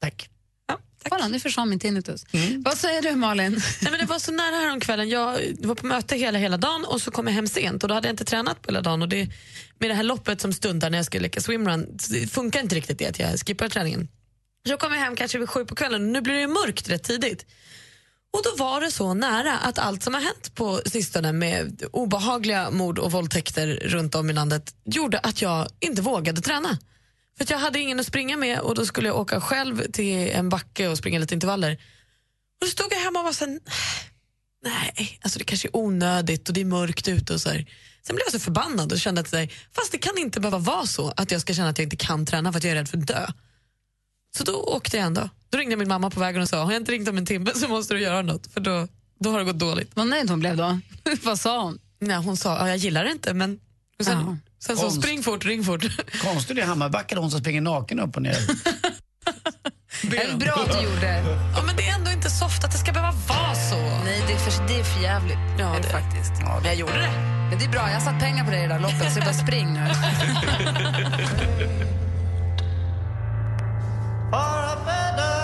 Tack. 0.02 0.30
Kolla, 1.10 1.28
nu 1.28 1.40
försvann 1.40 1.70
min 1.70 1.80
tinnitus. 1.80 2.26
Mm. 2.32 2.64
Vad 2.64 2.78
säger 2.78 3.02
du 3.02 3.16
Malin? 3.16 3.52
Nej, 3.82 3.92
men 3.92 4.00
det 4.00 4.06
var 4.06 4.20
så 4.20 4.32
nära 4.32 4.56
här 4.56 4.72
om 4.72 4.80
kvällen. 4.80 5.10
Jag 5.10 5.40
var 5.60 5.76
på 5.76 5.86
möte 5.86 6.16
hela, 6.16 6.40
hela 6.40 6.58
dagen 6.58 6.86
och 6.86 7.02
så 7.02 7.12
kom 7.12 7.28
jag 7.28 7.34
hem 7.34 7.48
sent 7.48 7.84
och 7.84 7.90
då 7.90 7.96
hade 7.96 8.08
jag 8.08 8.14
inte 8.14 8.26
tränat 8.26 8.62
på 8.62 8.68
hela 8.68 8.82
dagen. 8.82 9.02
Och 9.02 9.10
det, 9.10 9.30
med 9.80 9.90
det 9.90 9.94
här 9.94 10.04
loppet 10.04 10.42
som 10.42 10.54
stundar 10.54 10.90
när 10.90 10.98
jag 10.98 11.06
ska 11.06 11.20
leka 11.20 11.42
swimrun 11.42 11.98
funkar 12.32 12.60
inte 12.60 12.76
riktigt 12.76 13.00
det 13.00 13.08
att 13.08 13.20
jag 13.20 13.40
skippar 13.40 13.70
träningen. 13.70 14.08
Så 14.66 14.72
jag 14.72 14.80
kom 14.80 14.94
jag 14.94 15.00
hem 15.00 15.16
kanske 15.16 15.38
vid 15.38 15.50
sju 15.50 15.66
på 15.66 15.76
kvällen 15.76 16.02
och 16.02 16.08
nu 16.08 16.22
blir 16.22 16.34
det 16.34 16.48
mörkt 16.48 16.90
rätt 16.90 17.04
tidigt. 17.04 17.46
Och 18.34 18.44
då 18.44 18.64
var 18.64 18.82
det 18.82 18.92
så 18.92 19.14
nära 19.14 19.58
att 19.58 19.80
allt 19.80 20.04
som 20.04 20.14
har 20.14 20.22
hänt 20.22 20.56
på 20.56 20.82
sistone 20.86 21.34
med 21.34 21.84
obehagliga 21.92 22.72
mord 22.72 23.00
och 23.00 23.12
våldtäkter 23.12 23.68
runt 23.68 24.16
om 24.16 24.30
i 24.30 24.34
landet 24.34 24.76
gjorde 24.86 25.20
att 25.20 25.42
jag 25.42 25.68
inte 25.80 26.02
vågade 26.02 26.42
träna. 26.42 26.78
För 27.38 27.46
jag 27.50 27.60
hade 27.60 27.80
ingen 27.80 28.00
att 28.00 28.06
springa 28.06 28.38
med 28.38 28.60
och 28.60 28.76
då 28.76 28.86
skulle 28.86 29.08
jag 29.08 29.18
åka 29.18 29.42
själv 29.42 29.92
till 29.92 30.30
en 30.30 30.50
backe 30.50 30.88
och 30.88 30.98
springa 30.98 31.20
lite 31.20 31.34
intervaller. 31.34 31.74
Och 32.62 32.66
då 32.66 32.68
stod 32.68 32.88
jag 32.92 33.00
hemma 33.00 33.20
och 33.20 33.26
var 33.26 33.34
så 33.34 33.46
här, 33.46 33.60
nej, 34.64 35.20
alltså 35.22 35.40
det 35.40 35.46
kanske 35.46 35.68
är 35.68 35.76
onödigt 35.76 36.48
och 36.48 36.54
det 36.54 36.62
är 36.62 36.66
mörkt 36.66 37.08
ute 37.08 37.34
och 37.34 37.42
så 37.42 37.50
här. 37.50 37.66
Sen 38.08 38.16
blev 38.16 38.24
jag 38.26 38.32
så 38.32 38.40
förbannad 38.40 38.92
och 38.92 39.00
kände 39.00 39.22
att 39.22 39.32
här, 39.32 39.54
fast 39.76 39.92
det 39.92 39.98
kan 39.98 40.18
inte 40.18 40.40
behöva 40.40 40.58
vara 40.58 40.86
så 40.86 41.14
att 41.18 41.32
jag 41.32 41.42
ska 41.42 41.54
känna 41.54 41.70
att 41.70 41.78
jag 41.78 41.86
inte 41.86 41.96
kan 41.96 42.26
träna 42.26 42.52
för 42.52 42.58
att 42.58 42.64
jag 42.64 42.72
är 42.72 42.76
rädd 42.76 42.90
för 42.90 42.98
att 42.98 43.08
dö. 43.08 43.28
Så 44.38 44.44
då 44.44 44.54
åkte 44.54 44.98
jag 44.98 45.06
ändå. 45.06 45.30
Då 45.50 45.58
ringde 45.58 45.76
min 45.76 45.88
mamma 45.88 46.10
på 46.10 46.20
vägen 46.20 46.42
och 46.42 46.50
sa, 46.50 46.64
har 46.64 46.72
jag 46.72 46.82
inte 46.82 46.92
ringt 46.92 47.10
om 47.10 47.18
en 47.18 47.26
timme 47.26 47.52
så 47.56 47.68
måste 47.68 47.94
du 47.94 48.02
göra 48.02 48.22
något 48.22 48.54
för 48.54 48.62
då, 48.62 48.88
då 49.20 49.32
har 49.32 49.40
det 49.40 49.46
gått 49.46 49.60
dåligt. 49.60 49.92
Vad 49.96 50.08
nöjd 50.08 50.30
hon 50.30 50.40
blev 50.40 50.58
då. 50.58 50.80
Vad 51.24 51.40
sa 51.40 51.64
hon? 51.64 51.80
Nej, 52.00 52.18
hon 52.18 52.38
sa, 52.38 52.58
ja, 52.58 52.68
jag 52.68 52.78
gillar 52.78 53.04
det 53.04 53.12
inte 53.12 53.34
men 53.34 53.60
och 54.00 54.06
sen. 54.06 54.40
sen 54.60 54.76
så 54.78 54.82
Konst. 54.84 55.02
spring 55.02 55.24
fort, 55.24 55.46
ring 55.46 55.64
fort. 55.64 55.86
Konstigt 56.22 56.56
det 56.56 56.62
är 56.62 56.66
Hammarbacken, 56.66 57.18
hon 57.18 57.32
som 57.32 57.40
springer 57.40 57.62
naken 57.62 58.00
upp 58.00 58.16
och 58.16 58.22
ner. 58.22 58.38
Det 60.02 60.18
är 60.18 60.38
bra 60.38 60.54
att 60.68 60.78
du 60.80 60.84
gjorde. 60.84 61.24
ja, 61.56 61.64
men 61.66 61.76
det 61.76 61.88
är 61.88 61.96
ändå 61.96 62.12
inte 62.12 62.30
så 62.30 62.46
ofta 62.46 62.66
att 62.68 62.72
det 62.74 62.78
ska 62.78 62.92
behöva 62.92 63.12
vara 63.28 63.56
så. 63.56 63.76
Nej, 64.06 64.24
det 64.28 64.34
är 64.34 64.38
för, 64.38 64.68
det 64.68 64.80
är 64.80 64.84
för 64.84 65.02
jävligt. 65.04 65.38
Ja, 65.60 65.66
är 65.76 65.76
det 65.76 65.82
det- 65.82 65.90
faktiskt. 65.90 66.32
Men 66.42 66.64
jag 66.66 66.76
gjorde 66.76 66.94
det. 67.02 67.12
Men 67.50 67.60
det 67.60 67.66
är 67.66 67.70
bra, 67.70 67.88
jag 67.88 67.94
har 67.94 68.00
satt 68.02 68.20
pengar 68.20 68.46
på 68.46 68.52
det 68.52 68.58
i 68.58 68.62
det 68.62 68.68
där 68.68 68.80
loppet 68.80 69.14
så 69.14 69.20
det 69.20 69.26
bara 69.26 69.34
spring 69.34 69.74
nu. 69.74 69.80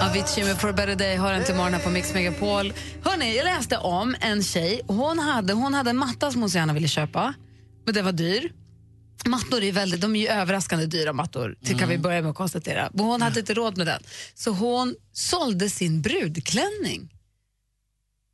Avicii 0.10 0.44
med 0.44 0.58
For 0.62 0.70
a 0.70 0.74
better 0.74 0.96
day 0.96 1.18
hör 1.18 1.34
en 1.34 1.44
till 1.44 1.56
morgon 1.56 1.74
här 1.74 1.80
på 1.82 1.90
Mix 1.90 2.14
Megapol. 2.14 2.74
Hörrni, 3.04 3.38
jag 3.38 3.44
läste 3.44 3.78
om 3.78 4.16
en 4.22 4.44
tjej. 4.44 4.82
Hon 4.88 5.20
hade, 5.20 5.54
hon 5.54 5.74
hade 5.74 5.90
en 5.90 5.98
matta 5.98 6.32
som 6.32 6.42
hon 6.42 6.50
så 6.50 6.58
gärna 6.58 6.74
ville 6.74 6.88
köpa, 6.88 7.34
men 7.86 7.94
den 7.94 8.06
var 8.06 8.12
dyr. 8.12 8.52
Mattor 9.26 9.64
är 9.64 9.72
väldigt, 9.72 10.02
de 10.02 10.16
är 10.16 10.20
ju 10.20 10.28
överraskande 10.28 10.86
dyra 10.86 11.14
mattor, 11.14 11.56
det 11.62 11.74
kan 11.74 11.90
vi 11.90 11.98
börja 11.98 12.22
med 12.22 12.30
att 12.32 12.36
konstatera. 12.38 12.90
Men 12.94 13.06
hon 13.06 13.22
hade 13.22 13.40
inte 13.40 13.54
råd 13.54 13.78
med 13.78 13.88
den. 13.88 14.04
Så 14.36 14.52
hon 14.52 14.96
sålde 15.14 15.70
sin 15.70 16.02
brudklänning 16.02 17.10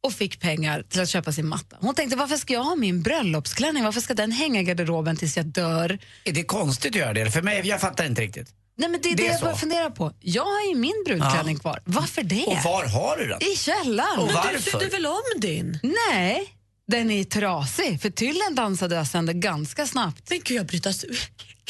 och 0.04 0.14
fick 0.14 0.40
pengar 0.40 0.82
till 0.90 1.02
att 1.02 1.10
köpa 1.10 1.32
sin 1.32 1.48
matta. 1.48 1.78
Hon 1.80 1.96
tänkte, 1.96 2.16
varför 2.18 2.36
ska 2.38 2.54
jag 2.54 2.64
ha 2.64 2.76
min 2.76 3.02
bröllopsklänning? 3.02 3.84
Varför 3.84 4.02
ska 4.02 4.14
den 4.14 4.32
hänga 4.32 4.60
i 4.62 4.64
garderoben 4.64 5.18
tills 5.18 5.38
jag 5.38 5.46
dör? 5.46 6.00
är 6.24 6.32
det 6.34 6.44
konstigt 6.44 6.92
att 6.92 7.00
göra 7.00 7.14
det? 7.14 7.32
För 7.32 7.42
mig, 7.42 7.62
jag 7.68 7.82
fattar 7.82 8.06
inte 8.06 8.22
riktigt. 8.22 8.54
Nej, 8.78 8.90
men 8.90 9.02
det 9.02 9.10
är 9.10 9.16
det, 9.16 9.24
Det 9.24 9.30
jag 9.30 9.40
så. 9.40 9.46
bara 9.46 9.56
funderar 9.56 9.90
på. 9.90 10.14
Jag 10.20 10.46
har 10.46 10.70
ju 10.70 10.76
min 10.76 11.04
brudklänning 11.06 11.60
kvar. 11.60 11.80
Varför 11.86 12.24
det? 12.24 12.46
Och 12.46 12.58
var 12.64 12.86
har 12.86 13.18
du 13.18 13.28
den? 13.28 13.42
I 13.44 13.56
källaren. 13.56 14.20
Och 14.20 14.26
Men 14.26 14.28
du 14.28 14.34
varför? 14.54 14.72
sydde 14.72 14.86
väl 14.86 15.06
om 15.06 15.22
din? 15.38 15.80
Nej, 16.12 16.54
den 16.90 17.12
är 17.12 17.24
trasig. 17.24 18.02
För 18.02 18.10
tyllen 18.10 18.56
dansade 18.56 18.96
jag 18.96 19.08
sönder 19.08 19.34
ganska 19.34 19.88
snabbt. 19.88 20.30
Men 20.30 20.40
gud, 20.44 20.58
jag, 20.58 20.66
bryter, 20.66 20.96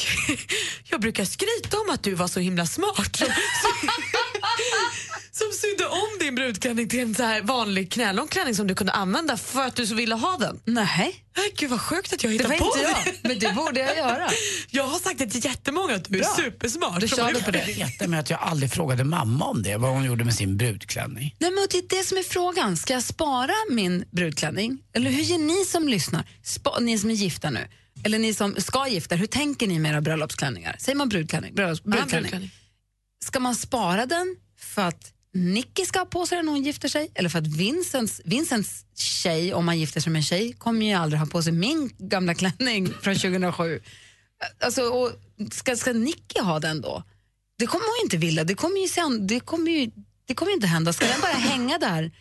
jag 0.90 1.00
brukar 1.00 1.24
skryta 1.24 1.76
om 1.76 1.90
att 1.90 2.02
du 2.02 2.14
var 2.14 2.28
så 2.28 2.40
himla 2.40 2.66
smart 2.66 3.22
som, 5.44 5.52
sydde 5.60 5.86
om 5.86 6.08
din 6.20 6.34
brudklänning 6.34 6.88
till 6.88 7.00
en 7.00 7.14
så 7.14 7.22
här 7.22 7.42
vanlig 7.42 7.92
knälång 7.92 8.28
klänning 8.28 8.54
som 8.54 8.66
du 8.66 8.74
kunde 8.74 8.92
använda 8.92 9.36
för 9.36 9.62
att 9.62 9.76
du 9.76 9.86
så 9.86 9.94
ville 9.94 10.14
ha 10.14 10.36
den. 10.36 10.60
Nej, 10.64 11.24
Gud 11.58 11.70
vad 11.70 11.80
sjukt 11.80 12.12
att 12.12 12.22
jag 12.22 12.30
det 12.32 12.32
hittade 12.32 12.48
var 12.54 12.58
på 12.58 12.64
inte 12.78 12.78
det. 12.78 13.10
jag. 13.12 13.14
Men 13.30 13.38
det 13.38 13.52
borde 13.54 13.80
jag 13.80 13.96
göra. 13.96 14.28
Jag 14.70 14.84
har 14.84 14.98
sagt 14.98 15.18
det 15.18 15.26
till 15.26 15.44
jättemånga 15.44 15.94
att 15.94 16.04
du 16.04 16.18
Bra. 16.18 16.28
är 16.38 16.42
supersmart. 16.42 17.00
Då 17.00 17.08
Som 17.08 17.16
kör 17.16 17.22
har 17.24 17.30
vi 17.30 17.36
gjort 17.36 17.44
på 17.44 17.50
det. 17.50 17.64
Jag 17.70 17.86
vet 17.86 18.08
med 18.10 18.20
att 18.20 18.30
jag 18.30 18.40
aldrig 18.40 18.72
frågade 18.72 19.04
mamma 19.04 19.44
om 19.44 19.62
det, 19.62 19.76
vad 19.76 19.90
hon 19.90 20.04
gjorde 20.04 20.24
med 20.24 20.34
sin 20.34 20.56
brudklänning. 20.56 21.36
Nej, 21.38 21.50
men 21.50 21.66
det 21.70 21.78
är 21.78 21.98
det 21.98 22.04
som 22.06 22.18
är 22.18 22.22
frågan. 22.22 22.76
Ska 22.76 22.92
jag 22.92 23.02
spara 23.02 23.52
min 23.70 24.04
brudklänning? 24.10 24.78
Eller 24.94 25.10
hur 25.10 25.22
gör 25.22 25.38
ni 25.38 25.64
som 25.64 25.88
lyssnar? 25.88 26.28
Spa, 26.44 26.78
ni 26.80 26.98
som 26.98 27.10
är 27.10 27.14
gifta 27.14 27.50
nu. 27.50 27.68
Eller 28.04 28.18
ni 28.18 28.34
som 28.34 28.54
ska 28.58 28.88
gifta 28.88 29.14
hur 29.14 29.26
tänker 29.26 29.66
ni 29.66 29.78
med 29.78 29.90
era 29.92 30.00
bröllopsklänningar? 30.00 30.76
Säger 30.78 30.96
man 30.96 31.08
brudklänning? 31.08 31.54
Bröllops, 31.54 31.80
Ja, 31.84 31.90
brudklänning. 31.90 32.22
brudklänning. 32.22 32.50
Ska 33.24 33.40
man 33.40 33.54
spara 33.54 34.06
den 34.06 34.36
för 34.60 34.82
att 34.82 35.12
Nicky 35.32 35.84
ska 35.84 35.98
ha 35.98 36.06
på 36.06 36.26
sig 36.26 36.36
den 36.36 36.46
när 36.46 36.52
hon 36.52 36.62
gifter 36.62 36.88
sig 36.88 37.10
eller 37.14 37.28
för 37.28 37.38
att 37.38 37.46
Vincents, 37.46 38.20
Vincents 38.24 38.84
tjej, 38.96 39.54
om 39.54 39.68
han 39.68 39.78
gifter 39.78 40.00
sig 40.00 40.12
med 40.12 40.20
en 40.20 40.24
tjej, 40.24 40.52
kommer 40.52 40.86
ju 40.86 40.92
aldrig 40.92 41.20
ha 41.20 41.26
på 41.26 41.42
sig 41.42 41.52
min 41.52 41.90
gamla 41.98 42.34
klänning 42.34 42.92
från 43.02 43.14
2007. 43.14 43.80
Alltså, 44.60 44.82
och 44.82 45.12
ska, 45.52 45.76
ska 45.76 45.92
Nicky 45.92 46.40
ha 46.40 46.60
den 46.60 46.80
då? 46.80 47.04
Det 47.58 47.66
kommer 47.66 47.84
hon 47.84 48.06
inte 48.06 48.16
vilja. 48.16 48.44
Det 48.44 48.54
kommer 48.54 48.80
ju, 48.80 48.88
sen, 48.88 49.26
det 49.26 49.40
kommer 49.40 49.70
ju 49.70 49.90
det 50.30 50.34
kommer 50.34 50.52
inte 50.52 50.66
hända. 50.66 50.92
Ska 50.92 51.06
den 51.06 51.20
bara 51.20 51.32
hänga 51.32 51.78
där? 51.78 52.12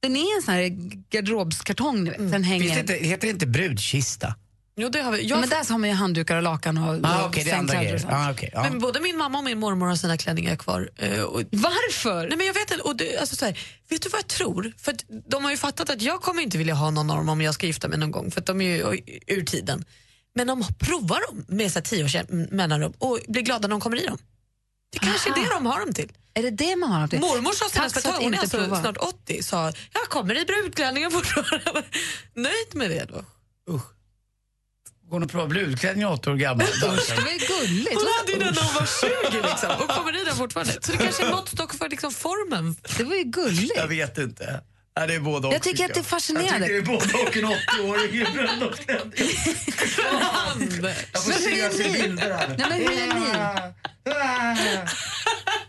Den 0.00 0.16
är 0.16 0.36
en 0.36 0.42
sån 0.42 0.54
här 0.54 0.68
garderobskartong, 1.10 2.04
ni 2.04 2.10
vet. 2.10 2.18
Den 2.18 2.44
hänger. 2.44 2.60
Finns 2.60 2.74
det 2.74 2.80
inte, 2.80 2.94
heter 2.94 3.26
det 3.26 3.30
inte 3.30 3.46
brudkista? 3.46 4.34
Jo, 4.76 4.88
det 4.88 5.02
har 5.02 5.12
vi. 5.12 5.18
Ja, 5.22 5.28
Jag 5.28 5.40
men 5.40 5.48
där 5.48 5.70
har 5.72 5.78
man 5.78 5.88
ju 5.90 5.94
handdukar 5.94 6.36
och 6.36 6.42
lakan 6.42 6.78
och, 6.78 6.84
Ah, 6.84 7.24
andra 7.24 7.32
sängkläder 7.32 7.74
grejer. 7.82 7.94
och 7.94 8.00
sånt. 8.00 8.12
Ah, 8.12 8.30
okej, 8.30 8.50
ja. 8.52 8.62
Men 8.62 8.78
både 8.78 9.00
min 9.00 9.16
mamma 9.16 9.38
och 9.38 9.44
min 9.44 9.58
mormor 9.58 9.86
har 9.86 9.96
sina 9.96 10.16
klänningar 10.16 10.56
kvar. 10.56 10.90
eh, 10.96 11.20
Och, 11.22 11.42
Varför? 11.50 12.28
nej 12.28 12.36
men 12.36 12.46
jag 12.46 12.54
vet 12.54 12.70
inte, 12.70 12.82
och 12.82 12.96
det, 12.96 13.16
alltså 13.18 13.36
så 13.36 13.44
här, 13.44 13.58
vet 13.88 14.02
du 14.02 14.08
vad 14.08 14.18
jag 14.18 14.28
tror? 14.28 14.72
För 14.78 14.94
de 15.30 15.44
har 15.44 15.50
ju 15.50 15.56
fattat 15.56 15.90
att 15.90 16.02
jag 16.02 16.20
kommer 16.22 16.42
inte 16.42 16.58
vilja 16.58 16.74
ha 16.74 16.90
någon 16.90 17.10
av 17.10 17.16
dem 17.16 17.28
om 17.28 17.40
jag 17.40 17.54
ska 17.54 17.66
gifta 17.66 17.88
mig 17.88 17.98
någon 17.98 18.10
gång 18.10 18.30
för 18.30 18.40
att 18.40 18.46
de 18.46 18.60
är 18.60 18.76
ju 18.76 19.00
ur 19.26 19.44
tiden. 19.44 19.84
Men 20.34 20.46
de 20.46 20.64
provar 20.78 21.20
dem 21.30 21.44
med 21.48 21.72
så 21.72 21.78
här 21.78 21.84
tio 21.84 22.04
års 22.04 22.16
mellanrum 22.50 22.92
och 22.98 23.18
blir 23.28 23.42
glada 23.42 23.60
när 23.68 23.68
de 23.74 23.80
kommer 23.80 24.02
i 24.02 24.06
dem. 24.06 24.18
Det 24.92 24.98
kanske 24.98 25.30
är 25.30 25.34
det 25.34 25.48
de 25.54 25.66
har 25.66 25.80
dem 25.80 25.92
till. 25.94 26.12
Är 26.34 26.42
det 26.42 26.50
det 26.50 26.76
man 26.76 26.90
har 26.92 27.00
något 27.00 27.10
till? 27.10 27.20
Mormor 27.20 27.52
sa 27.52 27.68
senast 27.68 28.06
hon 28.22 28.34
är 28.34 28.38
alltså 28.38 28.58
prova. 28.58 28.80
snart 28.80 28.96
80, 28.96 29.42
sa 29.42 29.64
jag 29.92 30.02
kommer 30.08 30.42
i 30.42 30.44
brudklänningen 30.44 31.10
fortfarande. 31.10 31.82
Nöjd 32.34 32.74
med 32.74 32.90
det 32.90 33.04
då. 33.04 33.24
Går 35.12 35.16
hon 35.16 35.24
och 35.24 35.30
provar 35.30 35.46
brudklänning 35.46 36.06
åtta 36.06 36.30
år 36.30 36.36
gammal? 36.36 36.66
Det 36.80 36.86
var 36.86 36.94
ju 37.30 37.38
gulligt. 37.38 37.94
Hon 37.94 38.08
hade 38.18 38.32
ju 38.32 38.38
den 38.38 38.54
när 38.54 38.62
hon 38.62 38.74
var 38.74 38.86
20 39.32 39.48
liksom, 39.48 39.70
och 39.70 39.88
kommer 39.88 40.22
i 40.22 40.24
den 40.24 40.36
fortfarande. 40.36 40.72
Så 40.80 40.92
det 40.92 40.98
kanske 40.98 41.26
är 41.26 41.30
måttstock 41.30 41.74
för 41.74 41.88
liksom 41.88 42.12
formen. 42.12 42.76
Det 42.96 43.04
var 43.04 43.14
ju 43.14 43.24
gulligt. 43.24 43.72
Jag 43.76 43.88
vet 43.88 44.18
inte. 44.18 44.60
Ja, 44.94 45.06
det 45.06 45.14
är 45.14 45.20
både 45.20 45.48
och, 45.48 45.54
Jag 45.54 45.62
tycker 45.62 45.84
att 45.84 45.94
det 45.94 46.00
är 46.00 46.04
fascinerande. 46.04 46.72
Jag 46.72 46.84
tycker 46.84 47.02
det 47.02 47.06
är 47.06 47.22
både 47.22 47.24
och 47.24 47.36
en 47.36 47.44
80-åring 47.44 48.14
i 48.14 48.26
bröllopsklänning. 48.32 49.12
Jag 51.12 51.22
får 51.22 51.30
Men 51.30 51.38
hur 51.38 51.70
se, 51.70 51.88
är 51.88 52.02
bilder 52.02 52.30
här. 52.30 52.48
Nej, 52.48 52.66
men 52.68 52.80
hur 52.80 52.90
är 52.90 53.14
ni? 53.14 54.88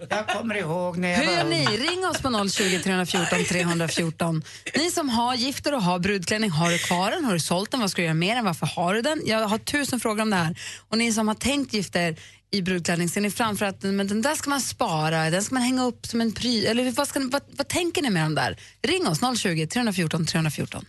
Jag 0.10 0.28
kommer 0.28 0.56
ihåg 0.56 0.98
när 0.98 1.10
jag 1.10 1.18
Hur 1.18 1.32
gör 1.32 1.44
var 1.44 1.50
ni? 1.50 1.66
Ring 1.66 2.08
oss 2.08 2.22
på 2.22 2.50
020 2.50 2.80
314 2.80 3.46
314. 3.50 4.44
Ni 4.76 4.92
som 4.92 5.10
har 5.10 5.36
gifter 5.36 5.74
och 5.74 5.84
har 5.84 6.00
brudklänning, 6.00 6.50
har 6.50 6.72
du 6.72 6.78
kvar 6.78 7.12
den? 7.12 7.26
Har 7.26 7.34
du 7.34 7.40
sålt 7.40 7.72
den? 7.72 7.80
Vad 7.80 7.92
ska 7.92 8.02
du 8.02 8.06
göra 8.06 8.14
med 8.14 8.38
den? 8.38 8.46
Varför 8.46 8.66
har 8.66 8.94
du 8.94 9.02
den? 9.02 9.22
Jag 9.26 9.48
har 9.48 9.58
tusen 9.58 10.00
frågor 10.00 10.22
om 10.22 10.30
det 10.30 10.36
här. 10.36 10.56
Och 10.90 10.98
ni 10.98 11.14
som 11.14 11.28
har 11.28 11.36
tänkt 11.36 11.74
gifta 11.74 12.02
er 12.02 12.16
i 12.54 12.62
brudklänning, 12.62 13.10
ser 13.10 13.22
ni 13.22 13.32
framför 13.32 13.66
att 13.66 13.84
men 13.84 14.08
den 14.08 14.22
där 14.22 14.36
ska 14.36 14.50
man 14.50 14.62
spara, 14.62 15.30
den 15.30 15.44
ska 15.44 15.56
man 15.56 15.64
hänga 15.64 15.84
upp 15.86 16.06
som 16.06 16.22
en 16.22 16.32
pryl? 16.32 16.66
Eller 16.66 16.92
vad, 16.92 17.08
ska, 17.08 17.20
vad, 17.20 17.42
vad 17.58 17.68
tänker 17.68 18.02
ni 18.02 18.10
med 18.10 18.24
de 18.24 18.36
där? 18.36 18.58
Ring 18.82 19.08
oss 19.08 19.40
020 19.40 19.68
314 19.68 20.26
314. 20.26 20.86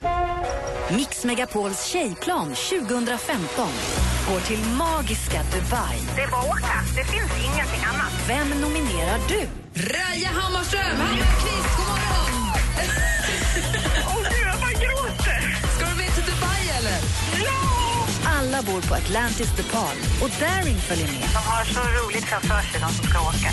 Mix 0.96 1.24
Megapols 1.24 1.86
tjejplan 1.86 2.54
2015 2.54 3.68
går 4.28 4.40
till 4.40 4.58
magiska 4.78 5.42
Dubai. 5.52 5.98
Det 6.16 6.22
är 6.22 6.30
bara 6.30 6.40
att 6.40 6.48
åka. 6.48 6.82
Det 6.96 7.04
finns 7.04 7.32
ingenting 7.44 7.84
annat. 7.84 8.12
Vem 8.28 8.60
nominerar 8.60 9.18
du? 9.28 9.48
Raja 9.74 10.28
Hammarström, 10.28 10.96
Hammarkvist, 10.96 11.76
god 11.76 11.86
morgon! 11.86 12.04
Alla 18.54 18.62
bor 18.62 18.80
på 18.88 18.94
Atlantis 18.94 19.56
DePaul 19.56 19.96
och 20.22 20.30
Daring 20.40 20.76
följer 20.76 21.06
med. 21.06 21.28
De 21.32 21.38
har 21.38 21.64
så 21.64 21.80
roligt 21.80 22.24
framför 22.24 22.62
sig, 22.70 22.80
de 22.80 22.92
som 22.94 23.06
ska 23.06 23.20
åka. 23.20 23.52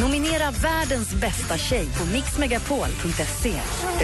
Nominera 0.00 0.50
världens 0.50 1.14
bästa 1.14 1.58
tjej 1.58 1.86
på 1.98 2.06
mixmegapol.se. 2.06 3.54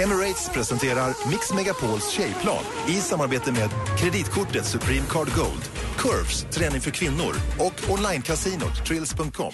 Emirates 0.02 0.50
presenterar 0.54 1.30
Mix 1.30 1.52
Megapols 1.54 2.11
tjejplan 2.11 2.64
i 2.88 2.92
samarbete 2.92 3.52
med 3.52 3.71
kreditkortet 3.99 4.66
Supreme 4.66 5.06
Card 5.11 5.28
Gold, 5.37 5.62
Curves, 5.97 6.47
träning 6.50 6.80
för 6.80 6.90
kvinnor 6.90 7.35
och 7.59 7.90
onlinekasinot 7.90 8.87
Trills.com. 8.87 9.52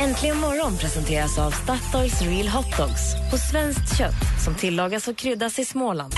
Äntligen 0.00 0.36
morgon 0.36 0.76
presenteras 0.76 1.38
av 1.38 1.50
Statoils 1.50 2.22
Real 2.22 2.48
Hot 2.48 2.76
Dogs 2.76 3.30
på 3.30 3.38
svenskt 3.38 3.98
kött 3.98 4.42
som 4.44 4.54
tillagas 4.54 5.08
och 5.08 5.16
kryddas 5.16 5.58
i 5.58 5.64
Småland. 5.64 6.14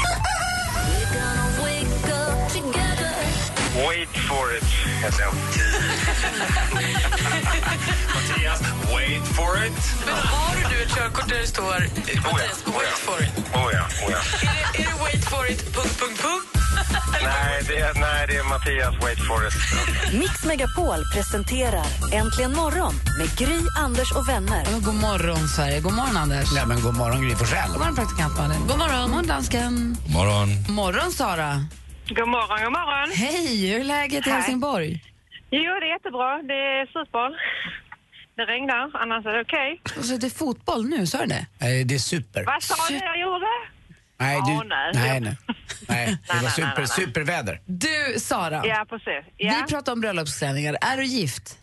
Wait 3.75 4.09
for 4.29 4.57
it, 4.57 4.64
heter 5.02 5.23
jag. 5.23 5.33
Mattias, 8.14 8.61
wait 8.95 9.26
for 9.26 9.64
it. 9.67 9.73
Men 10.07 10.14
har 10.14 10.71
du 10.71 10.83
ett 10.83 10.95
körkort 10.95 11.29
där 11.29 11.38
det 11.38 11.47
står 11.47 11.81
Mattias, 12.23 12.64
wait 12.67 12.99
for 12.99 13.23
it? 13.23 13.31
Oh 13.55 13.71
ja, 13.73 13.85
oh 14.07 14.12
ja. 14.12 14.19
Är 14.43 14.73
det, 14.73 14.83
är 14.83 14.87
det 14.87 15.02
wait 15.05 15.25
for 15.25 15.50
it, 15.50 15.75
punkt, 15.75 16.00
punkt, 16.00 16.23
punkt? 16.23 16.47
Nej, 17.23 17.62
det 17.69 17.79
är, 17.79 17.95
nej, 17.95 18.26
det 18.29 18.37
är 18.37 18.45
Mattias, 18.45 18.95
wait 19.02 19.19
for 19.19 19.47
it. 19.47 19.55
Mix 20.12 20.45
Megapol 20.45 21.05
presenterar 21.14 21.87
Äntligen 22.12 22.52
morgon 22.52 22.95
med 23.19 23.37
Gry, 23.37 23.61
Anders 23.79 24.12
och 24.12 24.29
vänner. 24.29 24.62
Ja, 24.64 24.71
men 24.71 24.83
god 24.83 24.95
morgon, 24.95 25.49
Sverige. 25.49 25.81
God 25.81 25.93
morgon, 25.93 26.17
Anders. 26.17 26.52
Ja, 26.57 26.67
men 26.67 26.83
god 26.83 26.95
morgon 26.95 27.23
Gry 27.23 27.35
Forssell. 27.35 27.69
God 27.69 27.79
morgon, 27.79 27.95
praktikant 27.95 28.37
Malin. 28.37 28.61
God 28.69 28.79
morgon. 28.79 29.00
God 29.00 29.11
morgon, 29.11 29.26
dansken. 29.26 29.97
Morgon. 30.07 30.49
morgon, 30.69 31.12
Sara. 31.12 31.67
God 32.14 32.28
morgon, 32.28 32.59
god 32.64 32.73
morgon. 32.73 33.11
Hej, 33.14 33.71
hur 33.73 33.81
är 33.81 33.85
läget 33.85 34.26
i 34.26 34.31
Hej. 34.31 34.38
Helsingborg? 34.38 35.04
Jo, 35.50 35.73
det 35.81 35.87
är 35.87 35.92
jättebra. 35.92 36.42
Det 36.42 36.54
är 36.54 36.87
fotboll. 36.92 37.37
Det 38.37 38.42
regnar, 38.45 38.90
annars 38.95 39.26
är 39.26 39.33
det 39.33 39.40
okej. 39.40 39.81
Alltså, 39.97 40.16
det 40.16 40.26
är 40.26 40.31
fotboll 40.31 40.85
nu, 40.88 41.07
sa 41.07 41.19
du 41.19 41.26
det? 41.26 41.47
Nej, 41.61 41.85
det 41.85 41.95
är 41.95 41.99
super. 41.99 42.45
Vad 42.45 42.62
sa 42.62 42.75
du 42.88 42.95
jag 42.95 43.21
gjorde? 43.21 43.47
Nej, 44.19 44.40
du, 44.47 44.52
Ja, 44.52 44.62
nej. 44.69 44.90
nej, 44.95 45.21
nej. 45.21 45.37
Nej, 45.88 46.19
det 46.28 46.42
var 46.42 46.50
super, 46.50 46.85
superväder. 46.87 47.61
Du, 47.66 48.21
Sara. 48.21 48.62
Ja, 48.66 48.87
precis. 48.88 49.33
Ja. 49.37 49.54
Vi 49.66 49.73
pratar 49.73 49.92
om 49.92 50.00
bröllopsklänningar. 50.00 50.76
Är 50.81 50.97
du 50.97 51.04
gift? 51.04 51.59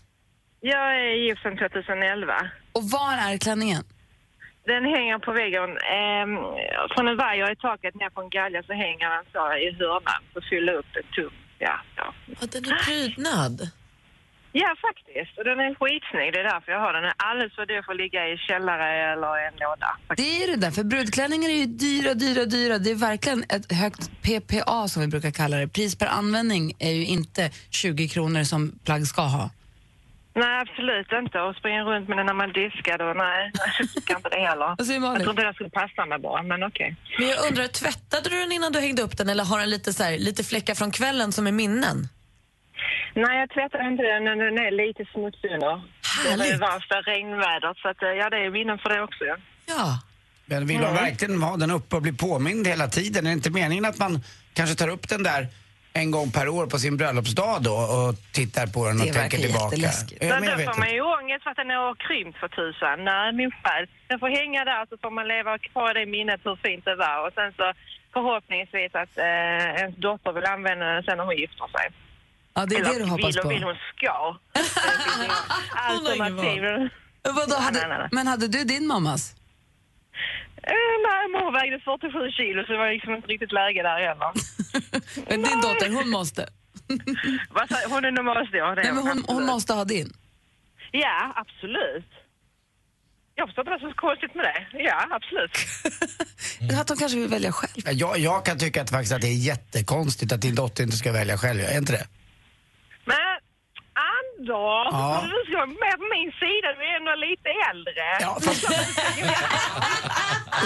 Jag 0.61 0.95
är 0.95 1.27
gift 1.27 1.41
sedan 1.41 1.57
2011. 1.57 2.33
Och 2.71 2.83
var 2.83 3.13
är 3.13 3.37
klänningen? 3.37 3.83
Den 4.73 4.85
hänger 4.95 5.17
på 5.27 5.31
väggen. 5.41 5.69
Ehm, 5.97 6.33
från 6.93 7.05
en 7.11 7.17
vajer 7.23 7.51
i 7.51 7.55
taket 7.55 7.95
ner 7.95 8.09
på 8.15 8.21
en 8.21 8.29
galge 8.29 8.61
så 8.67 8.73
hänger 8.85 9.07
den 9.15 9.25
så 9.33 9.41
i 9.65 9.69
hörnan. 9.79 10.21
Så 10.33 10.39
fyller 10.49 10.73
upp 10.79 10.91
en 10.99 11.07
tum. 11.15 11.33
Ja, 11.67 11.75
ja. 11.99 12.07
Den 12.53 12.63
är 12.71 12.75
prydnad. 12.85 13.55
ja, 14.51 14.69
faktiskt. 14.87 15.33
Och 15.37 15.43
den 15.49 15.59
är 15.59 15.75
skitsnygg. 15.79 16.29
Det 16.33 16.39
är 16.39 16.49
därför 16.53 16.71
jag 16.71 16.79
har 16.79 16.93
den. 16.93 17.01
Den 17.03 17.11
är 17.17 17.21
alldeles 17.29 17.55
för 17.55 17.65
dyr 17.65 17.81
för 17.85 17.91
att 17.91 17.97
ligga 18.03 18.21
i 18.33 18.37
källare 18.37 18.87
eller 19.13 19.31
en 19.47 19.53
låda. 19.63 19.91
Det 20.17 20.43
är 20.43 20.47
det 20.51 20.55
där, 20.65 20.71
för 20.71 20.83
brudklänningar 20.83 21.49
är 21.49 21.59
ju 21.63 21.65
dyra, 21.65 22.13
dyra, 22.13 22.45
dyra. 22.45 22.77
Det 22.77 22.91
är 22.91 22.95
verkligen 22.95 23.43
ett 23.55 23.71
högt 23.81 24.03
PPA 24.25 24.87
som 24.87 25.01
vi 25.01 25.07
brukar 25.07 25.31
kalla 25.31 25.57
det. 25.57 25.67
Pris 25.67 25.95
per 25.95 26.07
användning 26.07 26.73
är 26.79 26.91
ju 26.91 27.05
inte 27.05 27.51
20 27.69 28.07
kronor 28.07 28.43
som 28.43 28.79
plagg 28.85 29.07
ska 29.07 29.21
ha. 29.21 29.49
Nej, 30.35 30.61
absolut 30.61 31.11
inte. 31.11 31.41
Och 31.41 31.55
springa 31.55 31.83
runt 31.83 32.07
med 32.09 32.17
den 32.17 32.25
när 32.25 32.33
man 32.33 32.53
diskar 32.53 32.97
då, 32.97 33.13
nej. 33.13 33.51
Jag 33.79 33.89
tycker 33.93 34.15
inte 34.15 34.29
det 34.29 34.39
heller. 34.49 34.83
Säger 34.83 35.01
Jag 35.01 35.21
inte 35.21 35.43
det 35.45 35.53
skulle 35.53 35.69
passa 35.69 36.05
mig 36.05 36.19
bra, 36.19 36.43
men 36.43 36.63
okej. 36.63 36.95
Men 37.17 37.27
jag 37.27 37.47
undrar, 37.47 37.67
tvättade 37.67 38.29
du 38.29 38.39
den 38.39 38.51
innan 38.51 38.71
du 38.71 38.79
hängde 38.79 39.01
upp 39.01 39.17
den 39.17 39.29
eller 39.29 39.43
har 39.43 39.59
den 39.59 39.69
lite, 39.69 39.93
så 39.93 40.03
här, 40.03 40.17
lite 40.17 40.43
fläckar 40.43 40.75
från 40.75 40.91
kvällen 40.91 41.31
som 41.31 41.47
är 41.47 41.51
minnen? 41.51 42.07
Nej, 43.13 43.39
jag 43.39 43.49
tvättar 43.49 43.91
inte 43.91 44.03
den 44.03 44.23
när 44.23 44.35
den 44.35 44.57
är 44.67 44.71
lite 44.71 45.05
smutsig 45.13 45.51
under. 45.51 45.75
Det 46.23 46.29
är 46.29 46.37
det 46.37 46.43
Härligt. 46.43 46.61
värsta 46.61 46.95
regnvädret, 47.01 47.77
så 47.77 47.87
att, 47.89 48.03
eh, 48.03 48.09
ja, 48.09 48.29
det 48.29 48.37
är 48.37 48.49
minnen 48.49 48.77
för 48.77 48.89
det 48.89 49.01
också. 49.01 49.23
Ja. 49.25 49.35
Ja. 49.65 49.99
Men 50.45 50.67
vill 50.67 50.79
man 50.79 50.93
verkligen 50.93 51.41
ha 51.41 51.57
den 51.57 51.71
uppe 51.71 51.95
och 51.95 52.01
bli 52.01 52.13
påmind 52.13 52.67
hela 52.67 52.87
tiden? 52.87 53.25
Är 53.25 53.29
det 53.29 53.33
inte 53.33 53.49
meningen 53.49 53.85
att 53.85 53.97
man 53.97 54.23
kanske 54.53 54.75
tar 54.75 54.87
upp 54.87 55.09
den 55.09 55.23
där 55.23 55.47
en 55.93 56.11
gång 56.11 56.31
per 56.31 56.47
år 56.49 56.65
på 56.67 56.77
sin 56.79 56.97
bröllopsdag 56.97 57.63
då 57.63 57.73
och 57.73 58.15
tittar 58.31 58.67
på 58.67 58.87
den 58.87 58.99
och 58.99 59.05
Det 59.05 59.13
tänker 59.13 59.37
tillbaka? 59.37 59.75
Ja, 59.75 60.39
Men 60.39 60.57
då 60.57 60.71
får 60.71 60.79
man 60.79 60.93
ju 60.93 61.01
ångest 61.01 61.43
för 61.43 61.51
att 61.51 61.57
den 61.57 61.69
har 61.69 61.95
krympt 62.07 62.37
för 62.39 62.47
tusan. 62.47 62.97
Nej, 63.05 63.33
min 63.33 63.51
själ. 63.51 63.87
Den 64.07 64.19
får 64.19 64.29
hänga 64.41 64.65
där 64.65 64.85
så 64.89 64.97
får 65.03 65.11
man 65.11 65.27
leva 65.27 65.57
kvar 65.57 65.97
i 65.97 65.99
det 66.05 66.11
minnet 66.11 66.41
hur 66.43 66.55
fint 66.67 66.85
det 66.85 66.95
var. 66.95 67.17
Och 67.27 67.33
sen 67.37 67.49
så 67.59 67.65
förhoppningsvis 68.13 68.91
att 69.01 69.13
eh, 69.17 69.81
ens 69.81 69.95
dotter 70.05 70.31
vill 70.37 70.45
använda 70.55 70.85
den 70.85 71.03
sen 71.03 71.17
när 71.17 71.25
hon 71.25 71.37
gifter 71.37 71.67
sig. 71.75 71.87
Ja, 72.53 72.65
det 72.65 72.75
är 72.75 72.79
Eller 72.79 72.93
det 72.93 72.99
du 72.99 73.05
hoppas 73.13 73.27
vill 73.35 73.37
och 73.39 73.43
på. 73.43 73.49
vill 73.49 73.63
hon 73.63 73.77
ska. 73.95 74.15
Det 75.19 75.29
Alternativ. 75.93 76.63
Vadå, 77.23 77.55
hade, 77.55 78.09
men 78.11 78.27
hade 78.27 78.47
du 78.47 78.63
din 78.63 78.87
mammas? 78.87 79.35
Eh, 80.75 80.95
nej, 81.09 81.23
men 81.31 81.39
hon 81.43 81.53
vägde 81.59 81.77
47 81.79 82.31
kilo 82.39 82.59
så 82.65 82.71
det 82.73 82.77
var 82.83 82.89
liksom 82.95 83.11
inte 83.15 83.27
riktigt 83.27 83.51
läge 83.59 83.81
där 83.89 83.99
heller. 84.07 84.31
Men 85.29 85.37
din 85.47 85.61
dotter, 85.65 85.89
hon 85.97 86.09
måste. 86.09 86.43
Vad 87.57 87.69
sa- 87.69 87.87
Hon 87.93 88.05
är 88.05 88.11
normalt 88.11 88.49
ja, 88.53 88.75
det 88.75 88.81
är 88.81 88.83
Nej, 88.85 88.93
men 88.93 89.03
hon, 89.03 89.07
hon 89.07 89.21
absolut. 89.23 89.47
måste 89.47 89.73
ha 89.73 89.85
din. 89.85 90.13
Ja, 90.91 91.33
absolut. 91.35 92.09
Jag 93.35 93.47
förstår 93.47 93.61
inte 93.61 93.71
vad 93.71 93.79
som 93.79 93.89
är 93.89 93.93
så 93.93 93.97
konstigt 94.07 94.35
med 94.35 94.45
det. 94.45 94.83
Ja, 94.83 95.07
absolut. 95.17 95.51
Att 96.81 96.89
hon 96.89 96.97
kanske 96.97 97.17
vill 97.19 97.27
välja 97.29 97.51
själv. 97.51 97.71
Ja, 97.85 97.91
Jag, 97.91 98.17
jag 98.19 98.45
kan 98.45 98.57
tycka 98.59 98.81
att, 98.81 98.89
faktiskt 98.89 99.13
att 99.13 99.21
det 99.21 99.27
är 99.27 99.37
jättekonstigt 99.51 100.31
att 100.33 100.41
din 100.41 100.55
dotter 100.55 100.83
inte 100.83 100.97
ska 100.97 101.11
välja 101.11 101.37
själv. 101.37 101.59
Är 101.61 101.77
inte 101.77 101.91
det? 101.93 102.07
Ålder. 104.39 104.53
Ja. 104.91 105.23
Du 105.23 105.51
ska 105.51 105.57
vara 105.57 105.65
med 105.85 105.95
på 106.01 106.05
min 106.17 106.31
sida, 106.43 106.67
du 106.77 106.81
är 106.91 106.95
ändå 106.99 107.13
lite 107.27 107.49
äldre. 107.71 108.05
Ja, 108.25 108.31
fast... 108.45 108.63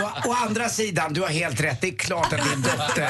å, 0.03 0.29
å 0.29 0.33
andra 0.47 0.69
sidan, 0.69 1.13
du 1.13 1.21
har 1.21 1.29
helt 1.29 1.61
rätt. 1.61 1.81
Det 1.81 1.87
är 1.87 1.97
klart 1.97 2.33
att 2.33 2.43
din 2.49 2.61
dotter 2.61 3.09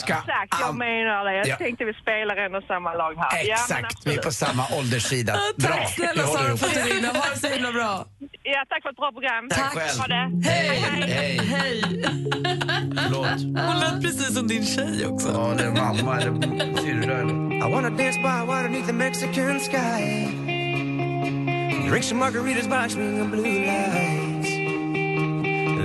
ska... 0.00 0.12
Exakt, 0.14 0.54
jag 0.60 0.74
menar 0.76 1.24
det. 1.24 1.34
Jag 1.36 1.46
Ja. 1.48 1.56
tänkte 1.56 1.84
vi 1.84 1.94
spelar 1.94 2.36
ändå 2.36 2.60
samma 2.68 2.94
lag 2.94 3.14
här. 3.18 3.44
Ja, 3.44 3.54
Exakt, 3.54 4.06
vi 4.06 4.14
är 4.14 4.22
på 4.22 4.30
samma 4.30 4.64
ålderssida. 4.78 5.32
Bra, 5.56 5.68
Tack 5.70 5.94
snälla 5.94 6.22
Sara 6.26 6.56
för 6.56 6.66
att 6.66 6.74
du 6.74 6.80
ringde. 6.80 7.08
Ha 7.08 7.24
det 7.34 7.38
så 7.40 7.46
himla 7.46 7.72
bra. 7.72 8.04
Ja, 8.42 8.64
tack 8.68 8.82
för 8.82 8.90
ett 8.90 8.96
bra 8.96 9.12
program. 9.12 9.48
Tack 9.50 9.74
själv. 9.74 9.98
Ha 10.00 10.06
det. 10.06 10.48
Hej! 10.50 10.84
Hej. 11.08 11.38
Hej! 11.38 11.82
Förlåt. 13.02 13.28
Hon 13.66 13.80
lät 13.80 14.02
precis 14.02 14.34
som 14.34 14.48
din 14.48 14.66
tjej 14.66 15.06
också. 15.06 15.28
Ja, 15.32 15.54
det 15.58 15.64
är 15.64 15.70
mamma 15.70 16.16
eller 16.20 16.32
syrra. 16.82 17.20
I 17.68 17.72
wanna 17.72 17.90
dance 17.90 18.18
by 18.18 18.46
water 18.46 18.62
beneath 18.68 18.86
the 18.86 18.92
Mexican 18.92 19.60
sky. 19.60 19.93
Drink 21.88 22.04
some 22.04 22.20
margaritas 22.20 22.68
by 22.68 22.88
swinging 22.88 23.30
blue 23.30 23.64
lights. 23.66 24.48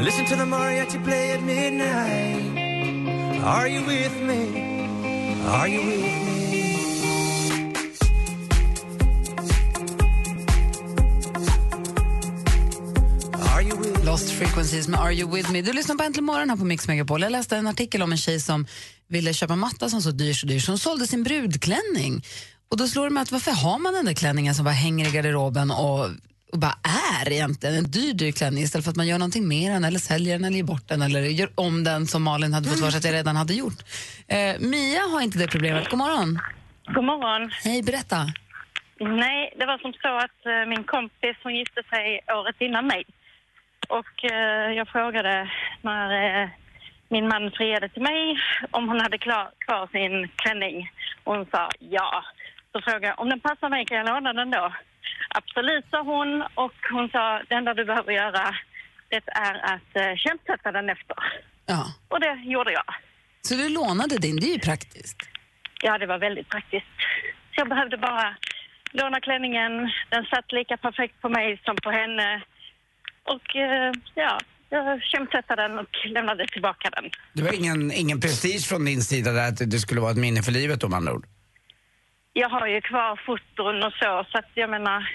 Listen 0.05 0.25
to 0.25 0.35
the 0.35 0.45
mariachi 0.45 1.03
play 1.03 1.31
at 1.31 1.41
midnight. 1.43 3.43
Are 3.43 3.67
you 3.67 3.83
with 3.85 4.21
me? 4.21 5.45
Are 5.47 5.67
you 5.67 5.81
with 5.81 5.99
me? 5.99 6.29
Lost 14.03 14.31
Frequencies 14.31 14.87
med 14.87 14.99
Are 14.99 15.13
You 15.13 15.35
With 15.35 15.51
Me. 15.51 15.61
Du 15.61 15.73
lyssnar 15.73 15.95
på 15.95 16.03
Äntligen 16.03 16.25
morgon 16.25 16.49
här 16.49 16.57
på 16.57 16.65
Mix 16.65 16.87
Megapol. 16.87 17.21
Jag 17.21 17.31
läste 17.31 17.57
en 17.57 17.67
artikel 17.67 18.01
om 18.01 18.11
en 18.11 18.17
tjej 18.17 18.39
som 18.39 18.65
ville 19.07 19.33
köpa 19.33 19.55
matta 19.55 19.89
som 19.89 20.01
så 20.01 20.11
dyr 20.11 20.33
så 20.33 20.45
dyr 20.45 20.59
så 20.59 20.71
hon 20.71 20.79
sålde 20.79 21.07
sin 21.07 21.23
brudklänning. 21.23 22.23
Och 22.71 22.77
då 22.77 22.87
slår 22.87 23.03
det 23.03 23.09
mig 23.09 23.21
att 23.21 23.31
varför 23.31 23.51
har 23.51 23.79
man 23.79 23.93
den 23.93 24.05
där 24.05 24.13
klänningen 24.13 24.55
som 24.55 24.65
bara 24.65 24.71
hänger 24.85 25.07
i 25.07 25.11
garderoben 25.11 25.71
och, 25.71 25.99
och 26.53 26.59
bara 26.59 26.77
är 27.21 27.31
egentligen 27.31 27.75
en 27.75 27.91
dyr, 27.91 28.13
dyr 28.13 28.31
klänning 28.31 28.63
istället 28.63 28.85
för 28.85 28.91
att 28.91 28.97
man 28.97 29.07
gör 29.07 29.17
någonting 29.17 29.47
med 29.47 29.71
den 29.71 29.83
eller 29.83 29.99
säljer 29.99 30.33
den 30.33 30.45
eller 30.45 30.57
ger 30.57 30.63
bort 30.63 30.87
den 30.87 31.01
eller 31.01 31.21
gör 31.21 31.49
om 31.55 31.83
den 31.83 32.07
som 32.07 32.23
Malin 32.23 32.53
hade 32.53 32.69
fått 32.69 32.79
för 32.79 32.89
sig 32.89 32.97
att 32.97 33.03
jag 33.03 33.13
redan 33.13 33.35
hade 33.35 33.53
gjort. 33.53 33.79
Eh, 34.27 34.59
Mia 34.59 35.01
har 35.01 35.21
inte 35.21 35.37
det 35.37 35.47
problemet. 35.47 35.89
God 35.89 35.99
morgon. 35.99 36.39
God 36.95 37.03
morgon. 37.03 37.51
Hej, 37.63 37.83
berätta. 37.83 38.17
Nej, 38.99 39.53
det 39.59 39.65
var 39.65 39.77
som 39.77 39.93
så 39.93 40.17
att 40.25 40.39
eh, 40.45 40.69
min 40.69 40.83
kompis 40.83 41.35
hon 41.43 41.55
gifte 41.55 41.83
sig 41.89 42.19
året 42.39 42.55
innan 42.59 42.87
mig. 42.87 43.03
Och 43.89 44.31
eh, 44.31 44.71
jag 44.79 44.87
frågade 44.87 45.51
när 45.81 46.07
eh, 46.43 46.49
min 47.09 47.27
man 47.27 47.51
friade 47.51 47.89
till 47.89 48.01
mig 48.01 48.37
om 48.71 48.87
hon 48.89 48.99
hade 48.99 49.17
klar, 49.17 49.51
kvar 49.65 49.87
sin 49.87 50.27
klänning. 50.35 50.91
Och 51.23 51.35
hon 51.35 51.45
sa 51.51 51.69
ja. 51.79 52.23
Så 52.71 52.81
frågade 52.81 53.07
jag 53.07 53.19
om 53.19 53.29
den 53.29 53.39
passar 53.39 53.69
mig 53.69 53.85
kan 53.85 53.97
jag 53.97 54.07
låna 54.07 54.33
den 54.33 54.51
då? 54.51 54.73
Absolut, 55.29 55.85
sa 55.91 56.03
hon. 56.03 56.43
Och 56.55 56.73
hon 56.91 57.09
sa 57.09 57.41
det 57.49 57.55
enda 57.55 57.73
du 57.73 57.85
behöver 57.85 58.11
göra 58.11 58.55
det 59.09 59.23
är 59.25 59.55
att 59.73 59.95
eh, 59.95 60.15
köpsätta 60.15 60.71
den 60.71 60.89
efter. 60.89 61.17
Ja. 61.65 61.93
Och 62.07 62.19
det 62.19 62.33
gjorde 62.43 62.71
jag. 62.71 62.85
Så 63.41 63.55
du 63.55 63.69
lånade 63.69 64.17
din, 64.17 64.35
det 64.35 64.45
är 64.45 64.53
ju 64.53 64.59
praktiskt. 64.59 65.17
Ja, 65.83 65.97
det 65.97 66.05
var 66.05 66.19
väldigt 66.19 66.49
praktiskt. 66.49 66.97
Så 67.51 67.55
jag 67.55 67.69
behövde 67.69 67.97
bara 67.97 68.35
låna 68.91 69.19
klänningen. 69.19 69.71
Den 70.09 70.25
satt 70.25 70.51
lika 70.51 70.77
perfekt 70.77 71.21
på 71.21 71.29
mig 71.29 71.61
som 71.65 71.75
på 71.83 71.91
henne. 71.91 72.43
Och 73.23 73.55
eh, 73.55 73.91
ja, 74.15 74.39
jag 74.69 75.03
köpsatte 75.03 75.55
den 75.55 75.79
och 75.79 75.97
lämnade 76.05 76.47
tillbaka 76.47 76.89
den. 76.89 77.09
Det 77.33 77.43
var 77.43 77.53
ingen, 77.53 77.91
ingen 77.91 78.19
prestige 78.21 78.67
från 78.69 78.85
din 78.85 79.01
sida 79.01 79.31
där 79.31 79.47
att 79.47 79.71
det 79.71 79.79
skulle 79.79 80.01
vara 80.01 80.11
ett 80.11 80.17
minne 80.17 80.41
för 80.43 80.51
livet 80.51 80.83
om 80.83 80.93
andra 80.93 81.13
ord? 81.13 81.25
Jag 82.33 82.49
har 82.49 82.67
ju 82.67 82.81
kvar 82.81 83.19
foton 83.25 83.83
och 83.83 83.93
så, 83.93 84.25
så 84.31 84.37
att 84.37 84.49
jag 84.53 84.69
menar... 84.69 85.09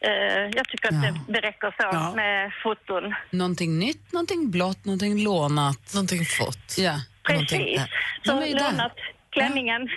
Eh, 0.00 0.50
jag 0.54 0.68
tycker 0.68 0.88
att 0.88 1.02
det, 1.02 1.32
det 1.32 1.40
räcker 1.40 1.70
så 1.70 1.88
Ja. 1.92 2.12
med 2.16 2.52
foton. 2.62 3.14
Någonting 3.30 3.78
nytt, 3.78 4.12
någonting 4.12 4.50
blått, 4.50 4.84
någonting 4.84 5.24
lånat. 5.24 5.94
Någonting 5.94 6.24
fått. 6.24 6.78
Ja. 6.78 6.94
Precis. 7.22 7.80
Så 8.22 8.32
De 8.32 8.42
är 8.42 8.46
ju 8.46 8.54
där. 8.54 8.70
lånat 8.70 8.92
klänningen. 9.30 9.88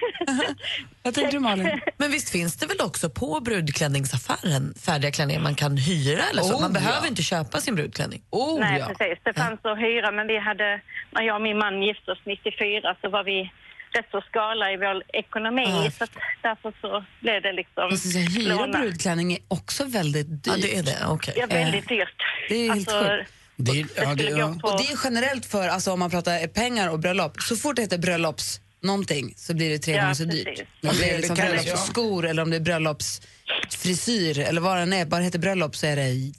Vad 1.04 1.14
tänkte 1.16 1.36
du 1.36 1.40
Malin? 1.40 1.82
Men 1.98 2.12
visst 2.12 2.30
finns 2.30 2.58
det 2.58 2.66
väl 2.68 2.78
också 2.82 3.10
på 3.10 3.40
brudklänningsaffären 3.40 4.74
färdiga 4.86 5.12
klänningar 5.12 5.42
man 5.42 5.56
kan 5.56 5.78
hyra 5.78 6.22
eller 6.32 6.42
så? 6.42 6.56
Oh, 6.56 6.62
man 6.62 6.74
behöver 6.74 7.02
ja. 7.02 7.08
inte 7.08 7.24
köpa 7.24 7.58
sin 7.58 7.76
brudklänning. 7.76 8.22
Oh, 8.30 8.60
Nej, 8.60 8.80
ja. 8.80 8.86
precis. 8.98 9.20
Det 9.24 9.34
fanns 9.34 9.60
att 9.64 9.78
hyra, 9.80 10.12
men 10.12 10.28
vi 10.28 10.38
hade... 10.40 10.82
När 11.12 11.22
jag 11.22 11.36
och 11.36 11.42
min 11.42 11.58
man 11.58 11.84
gifte 11.84 12.12
oss 12.12 12.22
94 12.26 12.96
så 13.02 13.10
var 13.10 13.24
vi 13.24 13.52
rätt 13.96 14.06
så 14.12 14.22
skala 14.22 14.72
i 14.72 14.78
vår 14.78 15.04
ekonomi. 15.14 15.64
Ja, 15.68 15.92
så 15.98 16.04
att 16.04 16.12
därför 16.42 16.74
så 16.82 17.06
blev 17.22 17.42
det 17.42 17.52
liksom... 17.52 17.98
Hyra 18.36 18.56
låna. 18.56 18.80
brudklänning 18.80 19.34
är 19.34 19.40
också 19.48 19.84
väldigt 19.86 20.28
dyrt. 20.44 20.48
Ja, 20.48 20.62
det 20.62 20.78
är 20.78 20.84
det. 20.84 20.98
Okej. 21.08 21.34
Ja, 21.38 21.46
väldigt 21.46 21.88
dyrt. 21.90 22.16
Det 22.50 22.56
är 22.56 22.74
helt 22.74 22.90
alltså, 22.92 23.10
sjukt. 23.10 23.32
Det, 23.56 23.72
är- 23.80 23.88
ja, 24.04 24.16
det, 24.16 24.24
ja. 24.24 24.46
Och 24.64 24.78
det 24.82 24.84
är 24.94 24.98
generellt 25.04 25.46
för, 25.46 25.68
alltså 25.68 25.92
om 25.92 26.00
man 26.00 26.10
pratar 26.10 26.48
pengar 26.48 26.90
och 26.90 27.00
bröllop, 27.00 27.42
så 27.42 27.56
fort 27.56 27.76
det 27.76 27.82
heter 27.82 27.98
bröllops 27.98 28.62
någonting 28.82 29.34
så 29.38 29.54
blir 29.54 29.70
det 29.70 29.80
tre 29.80 29.94
Ja, 29.96 30.02
gånger 30.02 30.14
så 30.14 30.26
precis. 30.26 30.46
dyrt. 30.46 30.62
Om 30.84 30.90
det 31.00 31.10
är 31.14 31.18
liksom 31.18 31.36
det 31.36 31.42
bröllopsskor 31.42 32.26
eller 32.26 32.42
om 32.44 32.50
det 32.50 32.56
är 32.56 32.60
bröllopsfrisyr 32.62 34.40
eller 34.40 34.62
vad 34.62 34.78
den 34.78 34.94
är, 34.94 35.06
bara 35.06 35.18
det 35.18 35.24
heter 35.26 35.40
bröllop 35.40 35.76
så 35.76 35.86
är 35.88 35.96
det 35.96 36.34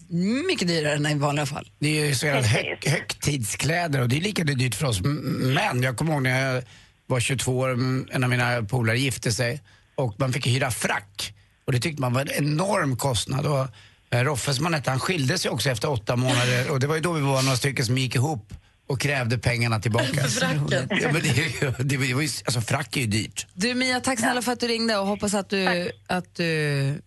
mycket 0.49 0.69
dyrare 0.69 0.95
än 0.95 1.07
i 1.07 1.15
vanliga 1.15 1.47
fall. 1.47 1.71
Det 1.79 2.01
är 2.01 2.07
ju 2.07 2.15
så 2.15 2.27
kallade 2.27 2.47
hög, 2.47 2.87
högtidskläder 2.87 4.01
och 4.01 4.09
det 4.09 4.17
är 4.17 4.21
lika 4.21 4.45
dyrt 4.45 4.75
för 4.75 4.87
oss 4.87 5.01
män. 5.01 5.83
Jag 5.83 5.97
kommer 5.97 6.13
ihåg 6.13 6.23
när 6.23 6.55
jag 6.55 6.63
var 7.11 7.21
22 7.21 7.59
år, 7.59 7.69
mm, 7.71 8.09
en 8.13 8.25
av 8.25 8.31
mina 8.31 8.63
polare 8.63 8.99
gifte 8.99 9.33
sig 9.33 9.61
och 9.95 10.15
man 10.21 10.33
fick 10.33 10.47
hyra 10.47 10.71
frack. 10.71 11.35
Och 11.65 11.73
det 11.73 11.81
tyckte 11.81 12.01
man 12.01 12.13
var 12.13 12.21
en 12.21 12.31
enorm 12.31 12.97
kostnad. 12.97 13.47
Och 13.47 13.67
eh, 14.11 14.21
Roffe 14.25 14.55
som 14.55 14.65
han 14.65 14.75
hette, 14.75 14.91
han 14.91 15.01
skilde 15.01 15.39
sig 15.39 15.51
också 15.51 15.71
efter 15.71 15.91
åtta 15.91 16.17
månader 16.17 16.71
och 16.71 16.81
det 16.81 16.87
var 16.87 16.95
ju 16.95 17.01
då 17.01 17.13
vi 17.13 17.21
var 17.21 17.43
några 17.43 17.57
stycken 17.57 17.85
som 17.87 17.99
gick 17.99 18.15
ihop 18.15 18.55
och 18.89 19.01
krävde 19.01 19.39
pengarna 19.39 19.81
tillbaka. 19.81 20.25
Fracken. 20.29 20.89
Ja, 20.91 21.13
men 21.13 21.23
det, 21.23 21.29
är 21.29 21.63
ju- 21.65 21.75
det, 21.85 21.97
var 21.97 22.05
ju, 22.05 22.15
alltså 22.23 22.61
frack 22.61 22.97
är 22.97 23.01
ju 23.01 23.07
dyrt. 23.07 23.47
Du 23.55 23.75
Mia, 23.75 24.01
tack 24.01 24.19
snälla 24.19 24.43
för 24.43 24.53
att 24.53 24.61
du 24.61 24.67
ringde 24.69 24.97
och 24.99 25.07
hoppas 25.07 25.35
att 25.35 25.51
du, 25.51 25.91
att 26.07 26.35
du 26.35 27.03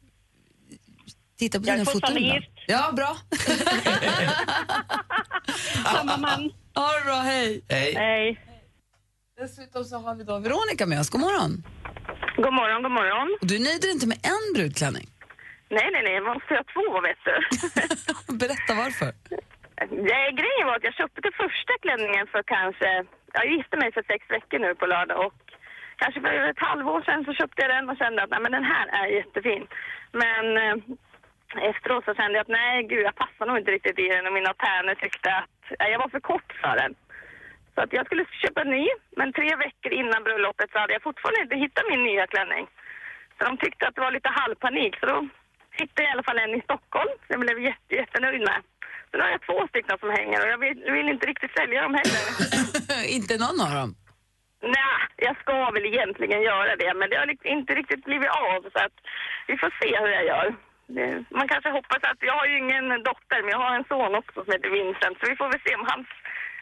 tittar 1.40 1.60
på 1.60 1.66
Jag 1.68 1.74
är 1.74 1.78
dina 1.78 1.86
foton 1.86 1.94
fortfarande 2.02 2.20
ibland. 2.22 2.42
gift. 2.44 2.50
Ja, 2.68 2.92
bra. 2.92 3.18
Samma 5.94 6.18
man. 6.18 6.52
ha 6.76 6.92
det 7.00 7.06
bra, 7.06 7.20
hej. 7.22 7.62
Hej. 7.70 7.94
Nej. 7.96 8.40
Dessutom 9.42 9.84
så 9.84 9.96
har 10.06 10.16
vi 10.20 10.24
då 10.24 10.36
Veronica 10.46 10.84
med 10.92 11.00
oss. 11.02 11.10
God 11.16 11.22
morgon. 11.28 11.52
God 12.46 12.54
morgon, 12.62 12.80
god 12.86 12.96
morgon. 13.00 13.28
Och 13.42 13.48
du 13.52 13.58
nöjde 13.68 13.88
inte 13.96 14.08
med 14.12 14.20
en 14.34 14.46
brudklänning. 14.56 15.08
Nej, 15.78 15.88
nej, 15.94 16.04
nej. 16.08 16.18
Man 16.26 16.34
måste 16.38 16.54
ha 16.60 16.64
två, 16.76 16.88
vet 17.08 17.22
du. 17.28 17.36
Berätta 18.44 18.72
varför. 18.84 19.10
Nej, 20.12 20.26
grejen 20.42 20.66
var 20.70 20.76
att 20.78 20.88
jag 20.90 20.96
köpte 21.02 21.20
den 21.28 21.36
första 21.44 21.74
klänningen 21.84 22.26
för 22.34 22.42
kanske... 22.56 22.90
Jag 23.38 23.46
gifte 23.56 23.76
mig 23.82 23.90
för 23.96 24.04
sex 24.12 24.22
veckor 24.36 24.60
nu 24.66 24.72
på 24.76 24.86
lördag 24.94 25.18
och 25.26 25.36
kanske 26.02 26.20
för 26.22 26.50
ett 26.54 26.66
halvår 26.70 27.02
sedan 27.02 27.26
så 27.28 27.32
köpte 27.40 27.62
jag 27.64 27.72
den 27.76 27.90
och 27.90 27.98
kände 28.02 28.20
att 28.24 28.30
nej, 28.34 28.42
men 28.44 28.52
den 28.58 28.68
här 28.74 28.86
är 29.00 29.08
jättefin. 29.20 29.64
Men 30.24 30.46
eh, 30.64 30.76
efteråt 31.72 32.06
så 32.06 32.14
kände 32.20 32.34
jag 32.38 32.44
att 32.46 32.58
nej, 32.62 32.76
gud, 32.92 33.04
jag 33.10 33.16
passar 33.24 33.46
nog 33.46 33.58
inte 33.58 33.72
riktigt 33.78 34.00
i 34.00 34.08
den 34.14 34.28
och 34.28 34.34
mina 34.40 34.54
tärnor 34.66 34.96
tyckte 34.96 35.30
att 35.42 35.60
ja, 35.80 35.86
jag 35.94 36.00
var 36.04 36.10
för 36.16 36.20
kort 36.32 36.50
för 36.62 36.76
den. 36.82 36.94
Så 37.76 37.82
att 37.82 37.94
jag 37.94 38.06
skulle 38.06 38.26
köpa 38.44 38.62
en 38.62 38.70
ny, 38.78 38.88
men 39.20 39.34
tre 39.34 39.50
veckor 39.66 39.92
innan 40.02 40.24
bröllopet 40.24 40.72
så 40.72 40.80
hade 40.80 40.94
jag 40.94 41.04
fortfarande 41.08 41.42
inte 41.42 41.56
hittat 41.56 41.90
min 41.90 42.04
nya 42.04 42.28
klänning. 42.28 42.66
Så 43.38 43.42
de 43.48 43.58
tyckte 43.58 43.88
att 43.88 43.96
det 43.96 44.02
var 44.02 44.12
lite 44.12 44.30
halvpanik, 44.30 44.94
så 45.00 45.06
då 45.06 45.18
hittade 45.80 46.04
jag 46.04 46.10
i 46.10 46.14
alla 46.14 46.28
fall 46.28 46.40
en 46.40 46.60
i 46.60 46.62
Stockholm 46.62 47.14
som 47.28 47.34
jag 47.34 47.40
blev 47.40 47.60
jätte, 47.70 47.92
jättenöjd 48.02 48.42
med. 48.50 48.60
Så 49.08 49.18
nu 49.18 49.24
har 49.24 49.32
jag 49.36 49.42
två 49.48 49.68
stycken 49.68 49.98
som 50.00 50.10
hänger 50.10 50.38
och 50.44 50.50
jag 50.54 50.60
vill, 50.66 50.78
vill 50.98 51.10
inte 51.10 51.28
riktigt 51.28 51.58
sälja 51.58 51.82
dem 51.82 51.96
heller. 52.00 52.24
inte 53.18 53.34
någon 53.44 53.62
av 53.66 53.72
dem. 53.80 53.92
Nej, 54.78 55.00
jag 55.28 55.36
ska 55.42 55.72
väl 55.72 55.86
egentligen 55.86 56.42
göra 56.42 56.76
det, 56.76 56.94
men 57.00 57.10
det 57.10 57.18
har 57.18 57.26
liksom 57.26 57.50
inte 57.58 57.72
riktigt 57.76 58.04
blivit 58.06 58.30
av. 58.30 58.62
Så 58.74 58.80
att 58.86 58.98
vi 59.48 59.58
får 59.58 59.72
se 59.82 59.90
hur 60.00 60.12
jag 60.18 60.26
gör. 60.26 60.48
Man 61.40 61.48
kanske 61.48 61.70
hoppas 61.70 62.02
att, 62.10 62.20
jag 62.30 62.34
har 62.40 62.46
ju 62.46 62.58
ingen 62.58 62.88
dotter, 63.10 63.40
men 63.42 63.52
jag 63.56 63.64
har 63.66 63.76
en 63.76 63.90
son 63.92 64.16
också 64.16 64.44
som 64.44 64.54
heter 64.54 64.70
Vincent. 64.70 65.18
Så 65.20 65.26
vi 65.30 65.36
får 65.36 65.50
väl 65.52 65.64
se 65.66 65.76
om 65.76 65.86
hans 65.92 66.08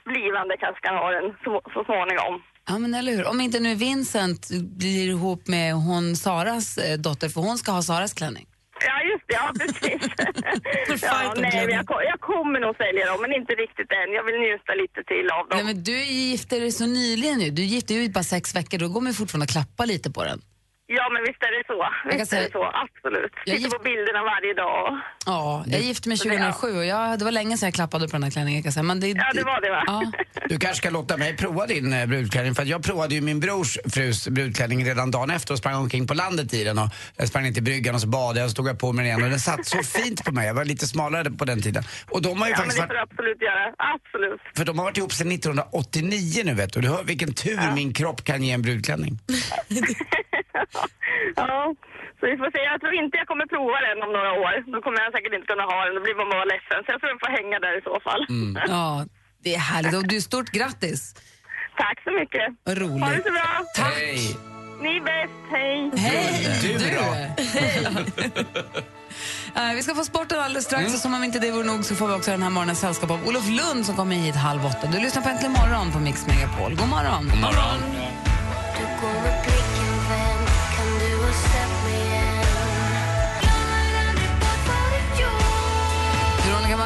blivande 0.06 0.58
kanske 0.58 0.82
kan 0.88 0.96
ha 0.96 1.12
den 1.12 1.28
så, 1.44 1.62
så 1.74 1.84
småningom. 1.84 2.34
Ja, 2.68 2.78
men 2.78 2.94
eller 2.94 3.12
hur. 3.12 3.28
Om 3.28 3.42
inte 3.42 3.60
nu 3.60 3.76
Vincent 3.76 4.50
blir 4.80 5.08
ihop 5.10 5.48
med 5.48 5.74
hon 5.74 6.16
Saras 6.16 6.78
eh, 6.78 6.98
dotter, 6.98 7.30
för 7.30 7.42
hon 7.42 7.58
ska 7.58 7.72
ha 7.72 7.82
Saras 7.82 8.14
klänning. 8.14 8.48
Ja, 8.88 8.96
just 9.12 9.26
det. 9.28 9.34
Ja, 9.34 9.52
precis. 9.60 11.04
ja, 11.04 11.34
nej, 11.38 11.68
jag, 11.70 11.86
jag 12.12 12.20
kommer 12.20 12.60
nog 12.60 12.76
sälja 12.76 13.06
dem, 13.06 13.22
men 13.22 13.34
inte 13.34 13.54
riktigt 13.54 13.92
än. 13.92 14.14
Jag 14.14 14.24
vill 14.24 14.36
njuta 14.36 14.74
lite 14.74 15.04
till 15.04 15.30
av 15.30 15.48
dem. 15.48 15.58
Nej, 15.58 15.64
men 15.64 15.84
du 15.84 15.98
gifte 16.04 16.60
dig 16.60 16.72
så 16.72 16.86
nyligen 16.86 17.40
nu. 17.40 17.50
Du 17.50 17.62
gifte 17.64 17.94
dig 17.94 18.04
ju 18.04 18.10
bara 18.10 18.24
sex 18.24 18.56
veckor, 18.56 18.78
då 18.78 18.88
går 18.90 19.02
man 19.02 19.12
ju 19.12 19.16
fortfarande 19.16 19.44
att 19.44 19.52
klappa 19.52 19.86
lite 19.86 20.12
på 20.12 20.24
den. 20.24 20.42
Ja, 20.98 21.06
men 21.14 21.22
visst 21.28 21.42
är 21.48 21.52
det 21.58 21.64
så. 21.72 21.80
kan 22.10 22.20
Visst 22.20 22.34
är 22.34 22.38
säga- 22.38 22.48
det 22.48 22.52
så, 22.52 22.64
absolut. 22.84 23.32
Jag 23.46 23.58
Tittar 23.58 23.78
på 23.78 23.84
bilderna 23.84 24.22
varje 24.34 24.54
dag. 24.54 25.02
Ja, 25.26 25.64
jag 25.68 25.82
gifte 25.82 26.10
mig 26.10 26.18
2007 26.18 26.78
och 26.78 26.86
jag, 26.86 27.20
det 27.20 27.26
var 27.26 27.32
länge 27.32 27.58
sedan 27.58 27.68
jag 27.68 27.74
klappade 27.74 28.08
på 28.08 28.12
den 28.12 28.24
här 28.24 28.32
klänningen. 28.32 28.64
Kan 28.64 28.72
säga. 28.72 28.84
Men 28.84 29.00
det, 29.00 29.08
Ja, 29.08 29.32
det 29.34 29.44
var 29.44 29.62
det 29.62 29.70
va? 29.70 29.84
Ja. 29.88 30.12
Du 30.50 30.60
kanske 30.60 30.78
ska 30.78 30.90
låta 30.90 31.18
mig 31.18 31.38
prova 31.38 31.66
din 31.68 31.94
eh, 31.94 32.06
brudklänning 32.06 32.56
för 32.56 32.64
jag 32.66 32.84
provade 32.84 33.16
ju 33.16 33.22
min 33.22 33.40
brors 33.40 33.78
frus 33.94 34.28
brudklänning 34.28 34.86
redan 34.86 35.12
dagen 35.12 35.30
efter 35.30 35.54
och 35.54 35.58
sprang 35.58 35.76
omkring 35.76 36.08
på 36.08 36.14
landet 36.14 36.54
i 36.54 36.64
den 36.64 36.78
och 36.80 36.90
jag 37.18 37.28
sprang 37.28 37.46
in 37.46 37.54
till 37.54 37.64
bryggan 37.64 37.96
och 37.96 38.02
så 38.02 38.08
badade 38.08 38.40
jag 38.40 38.46
och 38.46 38.52
så 38.52 38.56
tog 38.56 38.68
jag 38.70 38.80
på 38.80 38.92
mig 38.94 39.04
den 39.06 39.08
igen 39.12 39.24
och 39.24 39.30
den 39.30 39.40
satt 39.40 39.66
så 39.66 39.78
fint 39.98 40.24
på 40.26 40.32
mig. 40.32 40.48
Jag 40.48 40.54
var 40.54 40.66
lite 40.66 40.88
smalare 40.88 41.32
på 41.32 41.46
den 41.46 41.62
tiden. 41.62 41.84
Och 42.10 42.22
de 42.22 42.42
har 42.42 42.48
ju 42.48 42.52
Ja, 42.54 42.58
men 42.58 42.66
faktiskt 42.66 42.82
det 42.82 42.88
får 42.88 42.96
varit, 42.96 43.10
du 43.10 43.14
absolut 43.16 43.42
göra. 43.42 43.74
Absolut. 43.96 44.42
för 44.58 44.66
de 44.66 44.78
har 44.80 44.86
varit 44.86 44.98
ihop 44.98 45.14
sedan 45.14 45.32
1989 45.32 46.42
nu 46.46 46.54
vet 46.54 46.74
du. 46.74 46.82
Du 46.82 46.88
hör 46.88 47.04
vilken 47.04 47.34
tur 47.34 47.60
min 47.76 47.94
kropp 47.94 48.24
kan 48.24 48.44
ge 48.44 48.52
en 48.52 48.62
brudklänning. 48.62 49.20
Ja, 51.36 51.76
så 52.20 52.24
vi 52.32 52.36
får 52.42 52.50
se. 52.56 52.60
Jag 52.72 52.80
tror 52.82 52.94
inte 53.02 53.18
jag 53.22 53.28
kommer 53.32 53.46
prova 53.56 53.78
den 53.88 53.98
om 54.06 54.12
några 54.18 54.32
år. 54.46 54.54
Då 54.74 54.78
kommer 54.84 54.98
jag 55.04 55.12
säkert 55.16 55.34
inte 55.38 55.48
kunna 55.52 55.66
ha 55.72 55.78
den. 55.86 55.94
Då 55.98 56.02
blir 56.06 56.16
man 56.22 56.30
bara 56.36 56.46
ledsen. 56.54 56.78
Så 56.84 56.88
jag 56.94 57.00
tror 57.00 57.10
den 57.14 57.22
får 57.26 57.32
hänga 57.40 57.58
där 57.66 57.74
i 57.80 57.84
så 57.90 57.96
fall. 58.08 58.22
ja, 58.76 59.06
det 59.44 59.52
är 59.60 59.64
härligt. 59.72 59.96
Och 60.00 60.08
du, 60.08 60.18
stort 60.22 60.50
grattis. 60.58 61.02
Tack 61.84 61.98
så 62.08 62.12
mycket. 62.22 62.48
Roligt. 62.82 63.04
Ha 63.04 63.10
det 63.18 63.24
så 63.30 63.34
bra. 63.38 63.50
Hej! 63.86 64.20
Ni 64.84 64.92
är 64.98 65.04
bäst. 65.12 65.40
Hej. 65.56 65.92
Hej! 66.06 66.30
Du 66.64 66.90
då? 67.00 67.08
Eh, 69.56 69.74
vi 69.76 69.84
ska 69.84 69.96
få 69.96 70.04
sporten 70.04 70.40
alldeles 70.40 70.66
strax 70.66 70.94
och 70.94 71.00
som 71.00 71.14
om 71.14 71.24
inte 71.24 71.40
det 71.40 71.52
vore 71.52 71.64
nog 71.64 71.86
så 71.86 71.96
får 71.96 72.08
vi 72.08 72.14
också 72.14 72.32
den 72.32 72.44
här 72.44 72.50
morgonens 72.50 72.80
sällskap 72.80 73.12
av 73.12 73.28
Olof 73.28 73.50
Lund 73.50 73.86
som 73.86 73.96
kommer 73.96 74.16
hit 74.16 74.36
halv 74.36 74.66
åtta. 74.66 74.88
Du 74.92 75.00
lyssnar 75.00 75.22
på 75.22 75.30
Äntligen 75.30 75.52
morgon 75.52 75.92
på 75.92 76.00
Mix 76.00 76.28
Megapol. 76.28 76.76
God 76.76 76.90
morgon. 76.90 77.30
God 77.30 77.40
morgon. 77.40 77.80
Veronica 79.14 79.51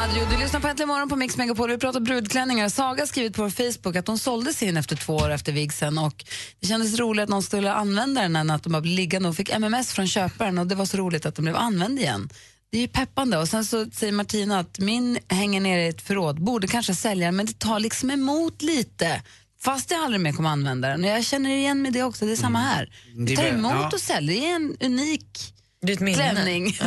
Maggio, 0.06 0.26
du 0.30 0.36
lyssnar 0.36 0.60
på 0.60 0.68
Äntligen 0.68 0.88
morgon 0.88 1.08
på 1.08 1.16
Mix 1.16 1.36
Megapol. 1.36 1.70
Vi 1.70 1.78
pratar 1.78 2.00
brudklänningar. 2.00 2.68
Saga 2.68 3.02
har 3.02 3.06
skrivit 3.06 3.36
på 3.36 3.50
Facebook 3.50 3.96
att 3.96 4.06
hon 4.06 4.18
sålde 4.18 4.52
sin 4.52 4.76
efter 4.76 4.96
två 4.96 5.16
år 5.16 5.30
efter 5.30 5.52
vigseln 5.52 5.98
och 5.98 6.24
det 6.60 6.66
kändes 6.66 6.98
roligt 6.98 7.22
att 7.22 7.28
någon 7.28 7.42
skulle 7.42 7.72
använda 7.72 8.22
den 8.22 8.32
när 8.32 8.54
att 8.54 8.62
de 8.62 8.72
bara 8.72 8.82
blev 8.82 8.94
liggande 8.94 9.28
och 9.28 9.36
fick 9.36 9.50
MMS 9.50 9.92
från 9.92 10.06
köparen 10.06 10.58
och 10.58 10.66
det 10.66 10.74
var 10.74 10.84
så 10.84 10.96
roligt 10.96 11.26
att 11.26 11.34
den 11.34 11.44
blev 11.44 11.56
använd 11.56 11.98
igen. 11.98 12.28
Det 12.70 12.78
är 12.78 12.80
ju 12.80 12.88
peppande. 12.88 13.38
Och 13.38 13.48
sen 13.48 13.64
så 13.64 13.86
säger 13.90 14.12
Martina 14.12 14.58
att 14.58 14.78
min 14.78 15.18
hänger 15.28 15.60
nere 15.60 15.84
i 15.84 15.88
ett 15.88 16.02
förråd, 16.02 16.44
borde 16.44 16.66
kanske 16.66 16.94
sälja 16.94 17.26
den 17.26 17.36
men 17.36 17.46
det 17.46 17.58
tar 17.58 17.80
liksom 17.80 18.10
emot 18.10 18.62
lite. 18.62 19.22
Fast 19.60 19.90
jag 19.90 20.00
aldrig 20.04 20.20
mer 20.20 20.32
kommer 20.32 20.50
använda 20.50 20.88
den. 20.88 21.04
Och 21.04 21.10
jag 21.10 21.24
känner 21.24 21.50
igen 21.50 21.82
mig 21.82 21.90
det 21.90 22.02
också, 22.02 22.26
det 22.26 22.32
är 22.32 22.36
samma 22.36 22.58
här. 22.58 22.90
Det 23.26 23.36
tar 23.36 23.44
emot 23.44 23.92
och 23.92 24.00
säljer, 24.00 24.40
det 24.40 24.46
är 24.50 24.56
en 24.56 24.76
unik 24.80 25.55
Det 25.86 25.92
är 25.92 25.94
ett 25.94 26.00
minne. 26.00 26.16
klänning. 26.32 26.78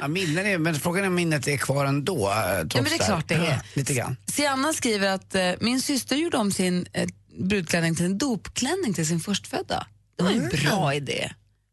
Ja, 0.00 0.08
minnen 0.08 0.46
är, 0.46 0.58
men 0.58 0.74
frågan 0.74 1.02
är 1.04 1.08
om 1.08 1.14
minnet 1.14 1.48
är 1.48 1.56
kvar 1.56 1.84
ändå. 1.86 2.28
eh, 2.28 2.34
Ja, 2.34 2.66
men 2.74 2.84
det 2.84 2.94
är 2.94 3.06
klart 3.06 3.28
det 3.28 3.34
är. 3.34 3.44
Ja, 3.44 3.60
lite 3.74 3.94
grann. 3.94 4.16
Sianna 4.26 4.72
skriver 4.72 5.08
att 5.08 5.34
eh, 5.34 5.50
min 5.60 5.80
syster 5.80 6.16
gjorde 6.16 6.36
om 6.36 6.52
sin 6.52 6.86
eh, 6.92 7.08
brudklänning 7.38 7.96
till 7.96 8.04
en 8.04 8.18
dopklänning 8.18 8.94
till 8.94 9.06
sin 9.06 9.20
förstfödda. 9.20 9.86
Det 10.16 10.22
var 10.24 10.30
en 10.30 10.48
bra 10.48 10.94
idé. 10.94 11.32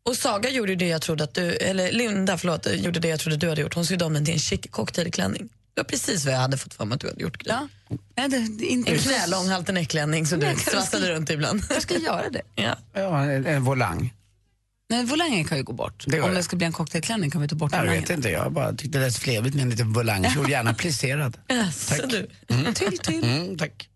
Och 0.09 0.15
Saga 0.17 0.49
gjorde 0.49 0.75
det 0.75 0.87
jag 0.87 1.01
trodde 1.01 1.23
att 1.23 1.33
du, 1.33 1.51
eller 1.55 1.91
Linda 1.91 2.37
förlåt, 2.37 2.67
gjorde 2.75 2.99
det 2.99 3.07
jag 3.07 3.19
trodde 3.19 3.37
du 3.37 3.49
hade 3.49 3.61
gjort. 3.61 3.73
Hon 3.73 3.85
sydde 3.85 4.05
om 4.05 4.13
den 4.13 4.25
till 4.25 4.33
en 4.33 4.39
chic 4.39 4.61
cocktailklänning. 4.69 5.49
Det 5.73 5.81
var 5.81 5.83
precis 5.83 6.25
vad 6.25 6.33
jag 6.33 6.39
hade 6.39 6.57
fått 6.57 6.73
för 6.73 6.85
mig 6.85 6.95
att 6.95 7.01
du 7.01 7.07
hade 7.07 7.21
gjort. 7.23 7.41
Ja. 7.45 7.67
Nej, 8.17 8.29
det, 8.29 8.37
det 8.59 8.65
är 8.65 8.69
inte 8.69 8.91
En 8.91 8.97
knälång 8.99 9.47
halterneckklänning 9.49 10.25
så 10.25 10.35
du 10.35 10.41
Nej, 10.45 10.49
jag 10.65 10.73
svassade 10.73 11.11
runt 11.11 11.29
ibland. 11.29 11.63
Jag 11.69 11.81
ska 11.81 11.97
göra 11.97 12.29
det. 12.29 12.41
ja. 12.55 12.75
Ja, 12.93 13.21
en, 13.23 13.45
en 13.45 13.63
volang. 13.63 14.13
Nej, 14.89 15.05
volangen 15.05 15.45
kan 15.45 15.57
ju 15.57 15.63
gå 15.63 15.73
bort. 15.73 16.03
Det 16.07 16.21
Om 16.21 16.33
det. 16.33 16.43
ska 16.43 16.55
bli 16.55 16.65
en 16.65 16.71
cocktailklänning 16.73 17.31
kan 17.31 17.41
vi 17.41 17.47
ta 17.47 17.55
bort 17.55 17.71
Jag 17.71 17.79
volangen. 17.79 18.01
vet 18.01 18.09
inte, 18.09 18.29
jag 18.29 18.51
bara 18.51 18.73
tyckte 18.73 18.99
det 18.99 19.05
lät 19.05 19.21
trevligt 19.21 19.53
med 19.55 19.63
en 19.63 19.69
liten 19.69 19.93
volangkjol, 19.93 20.49
gärna 20.51 20.73
plisserad. 20.73 21.37
Tack. 21.89 22.01
Du. 22.09 22.27
Till, 22.73 22.97
till. 22.97 23.23
Mm, 23.23 23.57
tack. 23.57 23.89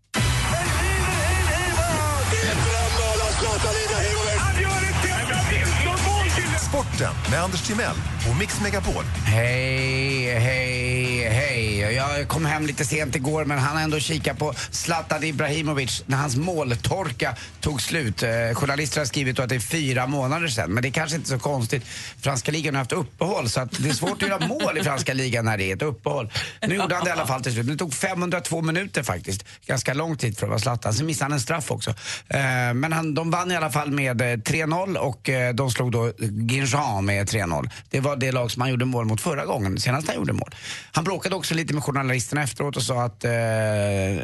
Sporten 6.68 7.12
med 7.30 7.42
Anders 7.42 7.62
Timell 7.66 7.96
på 8.26 8.34
Mix 8.34 8.60
Megapol. 8.60 9.04
Hej, 9.24 10.38
hej, 10.38 11.28
hej. 11.28 11.94
Jag 11.94 12.28
kom 12.28 12.44
hem 12.44 12.66
lite 12.66 12.84
sent 12.84 13.16
igår 13.16 13.44
men 13.44 13.58
han 13.58 13.76
har 13.76 13.84
ändå 13.84 13.98
kikat 13.98 14.38
på 14.38 14.54
Zlatan 14.70 15.24
Ibrahimovic 15.24 16.02
när 16.06 16.16
hans 16.16 16.36
måltorka 16.36 17.36
tog 17.60 17.82
slut. 17.82 18.22
Eh, 18.22 18.30
journalister 18.54 19.00
har 19.00 19.06
skrivit 19.06 19.38
att 19.38 19.48
det 19.48 19.54
är 19.54 19.60
fyra 19.60 20.06
månader 20.06 20.48
sedan 20.48 20.70
men 20.70 20.82
det 20.82 20.88
är 20.88 20.92
kanske 20.92 21.16
inte 21.16 21.28
så 21.28 21.38
konstigt. 21.38 21.84
Franska 22.20 22.52
ligan 22.52 22.74
har 22.74 22.78
haft 22.78 22.92
uppehåll 22.92 23.48
så 23.48 23.60
att 23.60 23.82
det 23.82 23.88
är 23.88 23.92
svårt 23.92 24.22
att 24.22 24.28
göra 24.28 24.46
mål 24.46 24.78
i 24.78 24.84
franska 24.84 25.14
ligan 25.14 25.44
när 25.44 25.58
det 25.58 25.64
är 25.64 25.76
ett 25.76 25.82
uppehåll. 25.82 26.30
Nu 26.68 26.74
gjorde 26.74 26.94
han 26.94 27.04
det 27.04 27.10
i 27.10 27.12
alla 27.12 27.26
fall 27.26 27.42
till 27.42 27.52
slut. 27.52 27.66
Det 27.66 27.76
tog 27.76 27.94
502 27.94 28.62
minuter 28.62 29.02
faktiskt. 29.02 29.44
Ganska 29.66 29.94
lång 29.94 30.16
tid 30.16 30.38
för 30.38 30.46
att 30.46 30.50
vara 30.50 30.58
Zlatan. 30.58 30.94
Sen 30.94 31.06
missade 31.06 31.24
han 31.24 31.32
en 31.32 31.40
straff 31.40 31.70
också. 31.70 31.90
Eh, 32.28 32.74
men 32.74 32.92
han, 32.92 33.14
de 33.14 33.30
vann 33.30 33.50
i 33.50 33.56
alla 33.56 33.70
fall 33.70 33.90
med 33.90 34.20
eh, 34.20 34.24
3-0 34.24 34.96
och 34.96 35.28
eh, 35.28 35.54
de 35.54 35.70
slog 35.70 35.92
då 35.92 36.12
Guingamp 36.18 37.04
med 37.04 37.28
3-0. 37.28 37.70
Det 37.90 38.00
var 38.00 38.11
det 38.16 38.32
lag 38.32 38.50
som 38.50 38.62
han 38.62 38.70
gjorde 38.70 38.84
mål 38.84 39.04
mot 39.06 39.20
förra 39.20 39.46
gången, 39.46 39.78
senast 39.80 40.06
han 40.06 40.16
gjorde 40.16 40.32
mål. 40.32 40.54
Han 40.92 41.04
bråkade 41.04 41.34
också 41.34 41.54
lite 41.54 41.74
med 41.74 41.82
journalisterna 41.82 42.42
efteråt 42.42 42.76
och 42.76 42.82
sa 42.82 43.02
att 43.02 43.24
eh, 43.24 43.32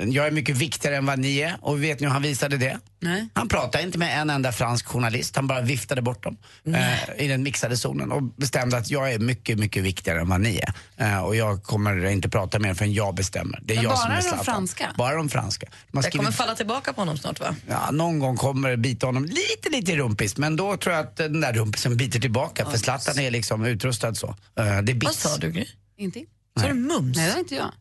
jag 0.08 0.26
är 0.26 0.30
mycket 0.30 0.56
viktigare 0.56 0.96
än 0.96 1.06
vad 1.06 1.18
ni 1.18 1.38
är. 1.38 1.56
Och 1.60 1.82
vet 1.82 2.00
ni 2.00 2.06
hur 2.06 2.12
han 2.12 2.22
visade 2.22 2.56
det? 2.56 2.78
Nej. 3.00 3.28
Han 3.34 3.48
pratade 3.48 3.84
inte 3.84 3.98
med 3.98 4.20
en 4.20 4.30
enda 4.30 4.52
fransk 4.52 4.86
journalist, 4.86 5.36
han 5.36 5.46
bara 5.46 5.60
viftade 5.60 6.02
bort 6.02 6.22
dem 6.22 6.36
eh, 6.66 7.24
i 7.24 7.28
den 7.28 7.42
mixade 7.42 7.76
zonen 7.76 8.12
och 8.12 8.22
bestämde 8.22 8.76
att 8.76 8.90
jag 8.90 9.12
är 9.12 9.18
mycket, 9.18 9.58
mycket 9.58 9.82
viktigare 9.82 10.20
än 10.20 10.28
vad 10.28 10.40
ni 10.40 10.60
är. 10.96 11.06
Eh, 11.06 11.20
och 11.24 11.36
jag 11.36 11.62
kommer 11.62 12.06
inte 12.06 12.28
prata 12.28 12.58
mer 12.58 12.74
förrän 12.74 12.92
jag 12.92 13.14
bestämmer. 13.14 13.60
Det 13.62 13.74
är 13.74 13.76
Men 13.76 13.84
jag 13.84 13.92
bara 13.92 13.98
som 14.02 14.10
är 14.10 14.16
de 14.16 14.22
Zlatan. 14.22 14.44
franska? 14.44 14.90
Bara 14.96 15.16
de 15.16 15.28
franska. 15.28 15.66
De 15.92 16.00
Det 16.02 16.10
kommer 16.10 16.30
falla 16.30 16.54
tillbaka 16.54 16.92
på 16.92 17.00
honom 17.00 17.18
snart 17.18 17.40
va? 17.40 17.54
ja, 17.68 17.90
någon 17.90 18.18
gång 18.18 18.36
kommer 18.36 18.70
det 18.70 18.76
bita 18.76 19.06
honom 19.06 19.24
lite, 19.24 19.70
lite 19.70 19.92
i 19.92 19.96
rumpis 19.96 20.36
men 20.36 20.56
då 20.56 20.76
tror 20.76 20.94
jag 20.94 21.04
att 21.04 21.16
den 21.16 21.40
där 21.40 21.52
rumpisen 21.52 21.96
biter 21.96 22.20
tillbaka 22.20 22.66
för 22.70 22.78
Zlatan 22.78 23.18
är 23.18 23.30
liksom 23.30 23.64
utrustad 23.78 24.14
så. 24.14 24.26
Eh, 24.28 24.34
det 24.56 24.62
är 24.62 24.72
Vad 24.74 24.84
bits. 24.98 25.20
sa 25.22 25.36
du 25.36 25.50
Gry? 25.50 25.66
Ingenting. 25.96 26.26
Sa 26.60 26.68
du 26.68 26.74
mums? 26.74 27.16
Nej, 27.16 27.26
det 27.26 27.32
var 27.32 27.38
inte 27.40 27.54
jag. 27.54 27.72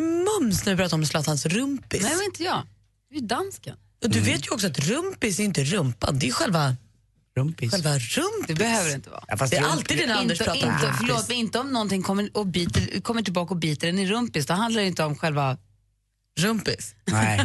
Mums 0.00 0.66
när 0.66 0.74
vi 0.74 0.76
pratar 0.82 0.96
om 0.96 1.06
Zlatans 1.06 1.46
rumpis. 1.46 2.02
Nej, 2.02 2.10
det 2.10 2.16
var 2.16 2.24
inte 2.24 2.42
jag. 2.44 2.62
Det 3.10 3.16
är 3.16 3.20
ju 3.20 3.26
dansken. 3.26 3.76
Och 4.04 4.10
du 4.10 4.20
vet 4.20 4.46
ju 4.46 4.50
också 4.50 4.66
att 4.66 4.78
rumpis 4.78 5.38
är 5.40 5.44
inte 5.44 5.64
rumpan, 5.64 6.18
det 6.18 6.28
är 6.28 6.32
själva, 6.32 6.76
Rumpis. 7.36 7.70
själva 7.72 7.90
rumpis. 7.98 8.46
Det 8.46 8.54
behöver 8.54 8.88
det 8.88 8.94
inte 8.94 9.10
vara. 9.10 9.24
Ja, 9.28 9.36
fast 9.36 9.50
Det 9.50 9.56
är 9.56 9.62
rump- 9.62 9.70
alltid 9.72 9.98
det 9.98 10.06
när 10.06 10.14
Anders 10.14 10.40
Inte, 10.40 10.44
pratar 10.52 10.68
om 10.68 10.74
inte, 10.74 10.94
förlåt, 11.00 11.28
men 11.28 11.36
inte 11.36 11.58
om 11.58 11.72
någonting 11.72 12.02
kommer, 12.02 12.30
och 12.32 12.46
biter, 12.46 13.00
kommer 13.00 13.22
tillbaka 13.22 13.54
och 13.54 13.60
biter 13.60 13.88
en 13.88 13.98
i 13.98 14.06
rumpis. 14.06 14.46
Då 14.46 14.54
handlar 14.54 14.80
det 14.80 14.86
inte 14.86 15.04
om 15.04 15.16
själva... 15.16 15.58
Rumpis. 16.40 16.94
Nej. 17.04 17.40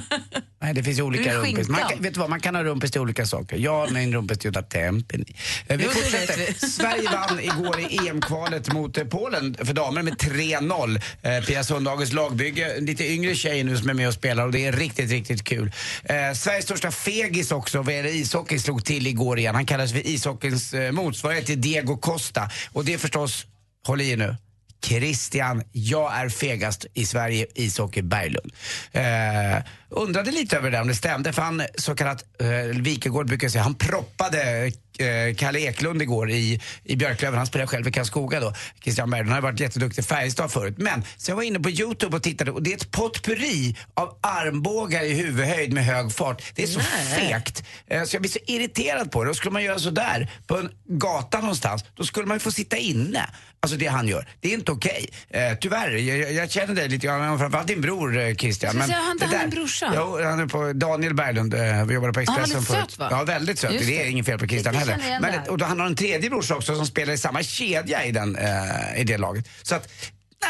Nej, 0.62 0.74
det 0.74 0.84
finns 0.84 1.00
ju 1.00 1.04
olika 1.04 1.34
rumpis. 1.34 1.70
Man 1.70 1.80
kan, 1.90 2.02
vet 2.02 2.14
du 2.14 2.20
vad, 2.20 2.30
man 2.30 2.40
kan 2.40 2.56
ha 2.56 2.64
rumpis 2.64 2.92
till 2.92 3.02
olika 3.02 3.26
saker. 3.26 3.58
Jag 3.58 3.72
har 3.80 3.90
min 3.90 4.14
rumpis 4.14 4.38
till 4.38 4.58
att 4.58 4.70
tempen. 4.70 5.26
Eh, 5.68 5.78
Vi 5.78 5.84
Jo, 5.84 5.90
fortsätter. 5.90 6.68
Sverige 6.68 7.10
vann 7.12 7.40
igår 7.40 7.80
i 7.80 8.08
EM-kvalet 8.08 8.74
mot 8.74 8.98
eh, 8.98 9.04
Polen 9.04 9.56
för 9.64 9.74
damer 9.74 10.02
med 10.02 10.14
3-0. 10.14 11.02
Eh, 11.22 11.44
Pia 11.46 11.64
Sundhages 11.64 12.14
lagbygge, 12.14 12.80
lite 12.80 13.08
yngre 13.12 13.36
tjej 13.36 13.64
nu 13.64 13.78
som 13.78 13.90
är 13.90 13.94
med 13.94 14.08
och 14.08 14.14
spelar 14.14 14.46
och 14.46 14.52
det 14.52 14.66
är 14.66 14.72
riktigt, 14.72 15.12
riktigt 15.12 15.44
kul. 15.44 15.72
Eh, 16.04 16.16
Sveriges 16.36 16.66
största 16.66 16.92
fegis 16.92 17.52
också 17.52 17.82
vad 17.82 17.96
gäller 17.96 18.10
ishockey 18.16 18.60
slog 18.60 18.86
till 18.86 19.08
igår 19.08 19.40
igen. 19.40 19.56
Han 19.56 19.66
kallas 19.66 19.92
för 19.92 20.08
ishockeyns 20.08 20.74
eh, 20.74 20.92
motsvarighet 20.92 21.46
till 21.46 21.62
Diego 21.62 21.98
Costa. 21.98 22.50
Och 22.72 22.86
det 22.86 22.94
är 22.94 22.98
förstås, 22.98 23.46
håll 23.88 24.02
i 24.02 24.16
nu, 24.16 24.36
Christian, 24.84 25.64
jag 25.72 26.16
är 26.18 26.30
fegast 26.30 26.86
i 26.94 27.06
Sverige 27.06 27.46
ishockey 27.56 28.02
Berglund. 28.02 28.52
Eh, 28.92 29.64
undrade 29.90 30.32
lite 30.32 30.58
över 30.58 30.72
det 30.72 30.82
om 30.82 30.88
det 30.88 30.96
stämde 30.96 31.34
för 31.34 31.42
han 31.42 31.62
så 31.76 31.96
kallat, 31.96 32.26
eh, 32.40 32.48
Wikegård 32.82 33.28
brukar 33.28 33.50
säga, 33.50 33.64
han 33.64 33.76
proppade 33.76 34.72
eh, 35.02 35.36
Kalle 35.36 35.60
Eklund 35.60 36.02
igår 36.02 36.30
i, 36.32 36.62
i 36.84 36.96
Björklöven. 36.96 37.38
Han 37.38 37.48
spelar 37.48 37.66
själv 37.68 37.88
i 37.88 37.92
Karlskoga 37.92 38.40
då. 38.40 38.54
Christian 38.84 39.10
Berglund 39.10 39.30
han 39.34 39.44
har 39.44 39.52
varit 39.52 39.60
jätteduktig 39.60 40.06
Färjestad 40.06 40.52
förut. 40.52 40.76
Men 40.78 41.04
så 41.18 41.32
jag 41.32 41.36
var 41.36 41.44
inne 41.44 41.60
på 41.60 41.70
Youtube 41.70 42.16
och 42.18 42.24
tittade 42.24 42.52
och 42.52 42.64
det 42.64 42.72
är 42.72 42.76
ett 42.76 42.92
potpurri 42.92 43.76
av 43.94 44.18
armbågar 44.22 45.04
i 45.04 45.14
huvudhöjd 45.14 45.74
med 45.74 45.86
hög 45.86 46.12
fart. 46.12 46.42
Det 46.56 46.64
är 46.64 46.68
så 46.68 46.80
fegt. 47.16 47.64
Eh, 47.88 48.04
så 48.04 48.16
jag 48.16 48.22
blir 48.22 48.32
så 48.32 48.40
irriterad 48.48 49.12
på 49.12 49.24
det. 49.24 49.30
Och 49.30 49.36
skulle 49.36 49.54
man 49.54 49.64
göra 49.64 49.80
så 49.80 49.90
där 49.90 50.32
på 50.48 50.58
en 50.58 50.70
gata 50.88 51.40
någonstans, 51.40 51.86
då 51.96 52.04
skulle 52.04 52.26
man 52.26 52.36
ju 52.36 52.40
få 52.40 52.52
sitta 52.52 52.78
inne. 52.78 53.30
Alltså 53.64 53.78
det 53.78 53.88
han 53.88 54.08
gör. 54.08 54.28
Det 54.40 54.50
är 54.50 54.54
inte 54.54 54.72
okej. 54.72 55.10
Eh, 55.30 55.42
tyvärr, 55.62 55.92
jag, 55.92 56.18
jag- 56.18 56.34
jag 56.34 56.52
känner 56.52 56.76
dig 56.76 56.90
lite 56.90 57.08
grann, 57.08 57.40
framförallt 57.40 57.68
din 57.68 57.82
bror 57.82 58.20
eh, 58.20 58.36
Christian. 58.36 58.76
Jag 58.78 58.86
säga, 58.86 58.98
har 58.98 59.12
inte 59.12 59.26
han 59.26 59.36
en 59.36 59.50
där- 59.50 59.56
brorsa? 59.56 59.94
Jo, 59.96 60.20
han 60.24 60.40
är 60.40 60.46
på 60.46 60.74
Daniel 60.74 61.14
Berglund, 61.14 61.54
eh, 61.54 61.86
vi 61.86 61.94
jobbade 61.94 62.14
på 62.14 62.20
Han 62.20 62.40
Expressen 62.40 62.64
förut. 62.64 62.80
söt, 62.92 63.00
va? 63.00 63.08
Ja, 63.12 63.24
väldigt 63.24 63.60
söt. 63.60 63.74
Just 63.74 63.86
Det 63.86 64.02
är 64.02 64.10
inget 64.10 64.26
fel 64.26 64.40
på 64.40 64.48
Christian 64.48 64.76
heller. 64.76 64.91
Jag 64.92 65.22
Men, 65.22 65.50
och 65.50 65.58
då, 65.58 65.66
han 65.66 65.80
har 65.80 65.88
en 65.88 65.96
tredje 65.96 66.30
brorsa 66.30 66.56
också 66.56 66.76
som 66.76 66.86
spelar 66.86 67.14
i 67.14 67.18
samma 67.18 67.44
kedja 67.44 68.06
i, 68.06 68.12
den, 68.12 68.36
eh, 68.36 69.02
i 69.02 69.04
det 69.04 69.18
laget. 69.18 69.50
Så 69.62 69.76
att, 69.76 69.90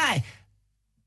nej. 0.08 0.26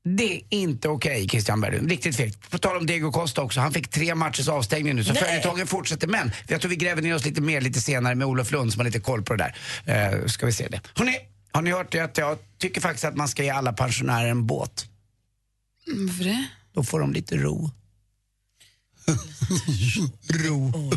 Det 0.08 0.34
är 0.36 0.42
inte 0.50 0.88
okej 0.88 1.28
Christian 1.28 1.60
Berglund, 1.60 1.90
riktigt 1.90 2.16
fegt. 2.16 2.50
På 2.50 2.58
tal 2.58 2.76
om 2.76 2.86
Diego 2.86 3.12
Costa 3.12 3.42
också, 3.42 3.60
han 3.60 3.72
fick 3.72 3.88
tre 3.88 4.14
matchers 4.14 4.48
avstängning 4.48 4.96
nu 4.96 5.04
så 5.04 5.14
följetongen 5.14 5.66
fortsätter. 5.66 6.08
Men 6.08 6.30
jag 6.48 6.60
tror 6.60 6.68
vi 6.68 6.76
gräver 6.76 7.02
ner 7.02 7.14
oss 7.14 7.24
lite 7.24 7.40
mer 7.40 7.60
lite 7.60 7.80
senare 7.80 8.14
med 8.14 8.26
Olof 8.26 8.50
Lund 8.50 8.72
som 8.72 8.80
har 8.80 8.84
lite 8.84 9.00
koll 9.00 9.22
på 9.22 9.36
det 9.36 9.52
där. 9.86 10.20
Uh, 10.20 10.26
ska 10.26 10.46
vi 10.46 10.52
se 10.52 10.68
det. 10.68 10.80
Hörrni, 10.94 11.18
har 11.52 11.62
ni 11.62 11.70
hört 11.70 11.92
det 11.92 12.00
att 12.00 12.18
jag 12.18 12.38
tycker 12.58 12.80
faktiskt 12.80 13.04
att 13.04 13.16
man 13.16 13.28
ska 13.28 13.42
ge 13.42 13.50
alla 13.50 13.72
pensionärer 13.72 14.28
en 14.28 14.46
båt? 14.46 14.86
Mm, 15.86 16.06
Varför 16.06 16.24
det? 16.24 16.46
Då 16.72 16.82
får 16.82 17.00
de 17.00 17.12
lite 17.12 17.36
ro. 17.36 17.70
ro. 20.34 20.72
ro, 20.72 20.92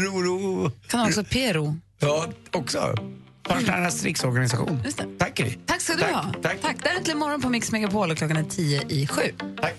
ro. 0.00 0.70
Kan 0.88 1.06
också 1.08 1.24
PRO. 1.24 1.76
Ja, 1.98 2.26
också. 2.52 2.94
Pensionärernas 3.42 4.04
riksorganisation. 4.04 4.80
Just 4.84 4.98
det. 4.98 5.06
Tack 5.18 5.34
Gry. 5.34 5.58
Tack 5.66 5.80
ska 5.80 5.92
du 5.94 6.00
Tack, 6.00 6.12
ha. 6.14 6.32
tack. 6.42 6.60
Tack. 6.60 6.76
Det 6.82 6.88
är 6.88 6.96
Äntligen 6.96 7.18
morgon 7.18 7.42
på 7.42 7.48
Mix 7.48 7.72
Megapol 7.72 8.10
och 8.10 8.16
klockan 8.18 8.36
är 8.36 8.42
tio 8.44 8.82
i 8.88 9.06
sju. 9.06 9.22
Tack. 9.60 9.74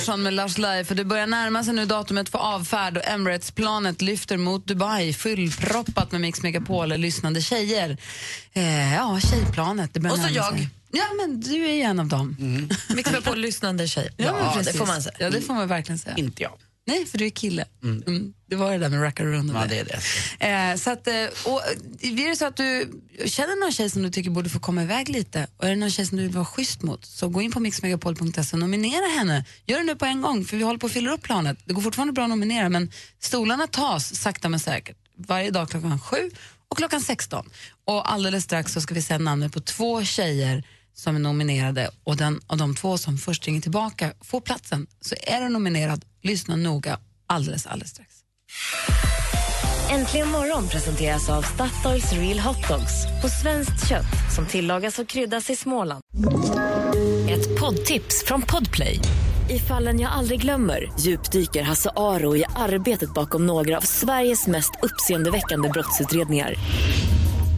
Larsson 0.00 0.22
med 0.22 0.32
Lars 0.32 0.58
Life. 0.58 0.94
Det 0.94 1.04
börjar 1.04 1.26
närma 1.26 1.64
sig 1.64 1.74
nu 1.74 1.86
datumet 1.86 2.28
för 2.28 2.38
avfärd 2.38 2.96
och 2.96 3.04
Emirates-planet 3.08 4.02
lyfter 4.02 4.36
mot 4.36 4.66
Dubai 4.66 5.12
fullproppat 5.12 6.12
med 6.12 6.20
Mix 6.20 6.42
Megapol 6.42 6.88
lyssnande 6.96 7.42
tjejer. 7.42 7.96
Eh, 8.52 8.94
ja, 8.94 9.20
tjejplanet. 9.20 9.94
Det 9.94 10.10
Och 10.10 10.18
så 10.18 10.28
jag. 10.34 10.52
sig. 10.52 10.68
Ja, 10.92 11.04
men 11.16 11.40
du 11.40 11.66
är 11.66 11.84
en 11.84 12.00
av 12.00 12.06
dem. 12.06 12.36
Mix 12.88 13.10
på 13.24 13.34
lyssnande 13.34 13.88
tjej. 13.88 14.10
Ja, 14.16 14.52
men 14.56 14.64
det 14.64 14.72
får 14.72 14.86
man 14.86 15.02
säga. 15.02 15.14
Ja, 15.18 15.30
det 15.30 15.40
får 15.40 15.54
man 15.54 15.68
verkligen 15.68 15.98
säga. 15.98 16.16
Inte 16.16 16.42
jag. 16.42 16.52
Nej, 16.90 17.06
för 17.06 17.18
du 17.18 17.26
är 17.26 17.30
kille. 17.30 17.64
Mm. 17.82 18.34
Det 18.46 18.56
var 18.56 18.72
det 18.72 18.78
där 18.78 18.88
med 18.88 19.02
rackarundan. 19.02 19.56
Ja, 19.56 19.66
det 19.66 19.78
är 19.78 19.84
det. 19.84 20.46
Eh, 20.46 20.76
så 20.76 20.90
att, 20.90 21.06
eh, 21.06 21.14
och, 21.44 21.62
är 22.00 22.28
det 22.30 22.36
så 22.36 22.46
att 22.46 22.56
du 22.56 22.90
känner 23.24 23.60
någon 23.60 23.72
tjej 23.72 23.90
som 23.90 24.02
du 24.02 24.10
tycker 24.10 24.30
borde 24.30 24.48
få 24.48 24.58
komma 24.60 24.82
iväg 24.82 25.08
lite 25.08 25.46
och 25.56 25.64
är 25.64 25.70
det 25.70 25.76
någon 25.76 25.90
tjej 25.90 26.06
som 26.06 26.16
du 26.16 26.22
vill 26.22 26.32
vara 26.32 26.44
schysst 26.44 26.82
mot 26.82 27.04
så 27.04 27.28
gå 27.28 27.42
in 27.42 27.52
på 27.52 27.60
mixmegapol.se 27.60 28.52
och 28.52 28.58
nominera 28.58 29.06
henne. 29.18 29.44
Gör 29.66 29.78
det 29.78 29.84
nu 29.84 29.96
på 29.96 30.04
en 30.04 30.22
gång 30.22 30.44
för 30.44 30.56
vi 30.56 30.62
håller 30.62 30.78
på 30.78 30.86
att 30.86 30.92
fylla 30.92 31.12
upp 31.12 31.22
planet. 31.22 31.58
Det 31.64 31.72
går 31.72 31.82
fortfarande 31.82 32.12
bra 32.12 32.24
att 32.24 32.30
nominera 32.30 32.68
men 32.68 32.90
stolarna 33.20 33.66
tas 33.66 34.14
sakta 34.14 34.48
men 34.48 34.60
säkert 34.60 34.96
varje 35.16 35.50
dag 35.50 35.70
klockan 35.70 36.00
sju 36.00 36.30
och 36.68 36.76
klockan 36.76 37.00
16. 37.00 37.50
Och 37.84 38.12
alldeles 38.12 38.44
strax 38.44 38.72
så 38.72 38.80
ska 38.80 38.94
vi 38.94 39.02
säga 39.02 39.18
namnet 39.18 39.52
på 39.52 39.60
två 39.60 40.04
tjejer 40.04 40.64
som 41.00 41.16
är 41.16 41.20
nominerade 41.20 41.90
och 42.04 42.16
den 42.16 42.40
av 42.46 42.58
de 42.58 42.74
två 42.74 42.98
som 42.98 43.18
först 43.18 43.46
ringer 43.46 43.60
tillbaka 43.60 44.12
får 44.20 44.40
platsen. 44.40 44.86
Så 45.00 45.14
är 45.22 45.40
du 45.40 45.48
nominerad, 45.48 46.04
lyssna 46.22 46.56
noga 46.56 46.98
alldeles, 47.26 47.66
alldeles 47.66 47.90
strax. 47.90 48.14
Äntligen 49.90 50.28
morgon 50.28 50.68
presenteras 50.68 51.28
av 51.28 51.42
Statoils 51.42 52.12
Real 52.12 52.38
Hot 52.38 52.68
Dogs 52.68 53.22
på 53.22 53.28
svenskt 53.28 53.88
kött 53.88 54.34
som 54.34 54.46
tillagas 54.46 54.98
och 54.98 55.08
kryddas 55.08 55.50
i 55.50 55.56
Småland. 55.56 56.02
Ett 57.30 57.60
poddtips 57.60 58.24
från 58.26 58.42
Podplay. 58.42 58.98
I 59.50 59.58
fallen 59.58 60.00
jag 60.00 60.12
aldrig 60.12 60.40
glömmer 60.40 60.92
djupdyker 61.00 61.62
Hasse 61.62 61.90
Aro 61.96 62.36
i 62.36 62.44
arbetet 62.56 63.14
bakom 63.14 63.46
några 63.46 63.76
av 63.76 63.80
Sveriges 63.80 64.46
mest 64.46 64.72
uppseendeväckande 64.82 65.68
brottsutredningar. 65.68 66.54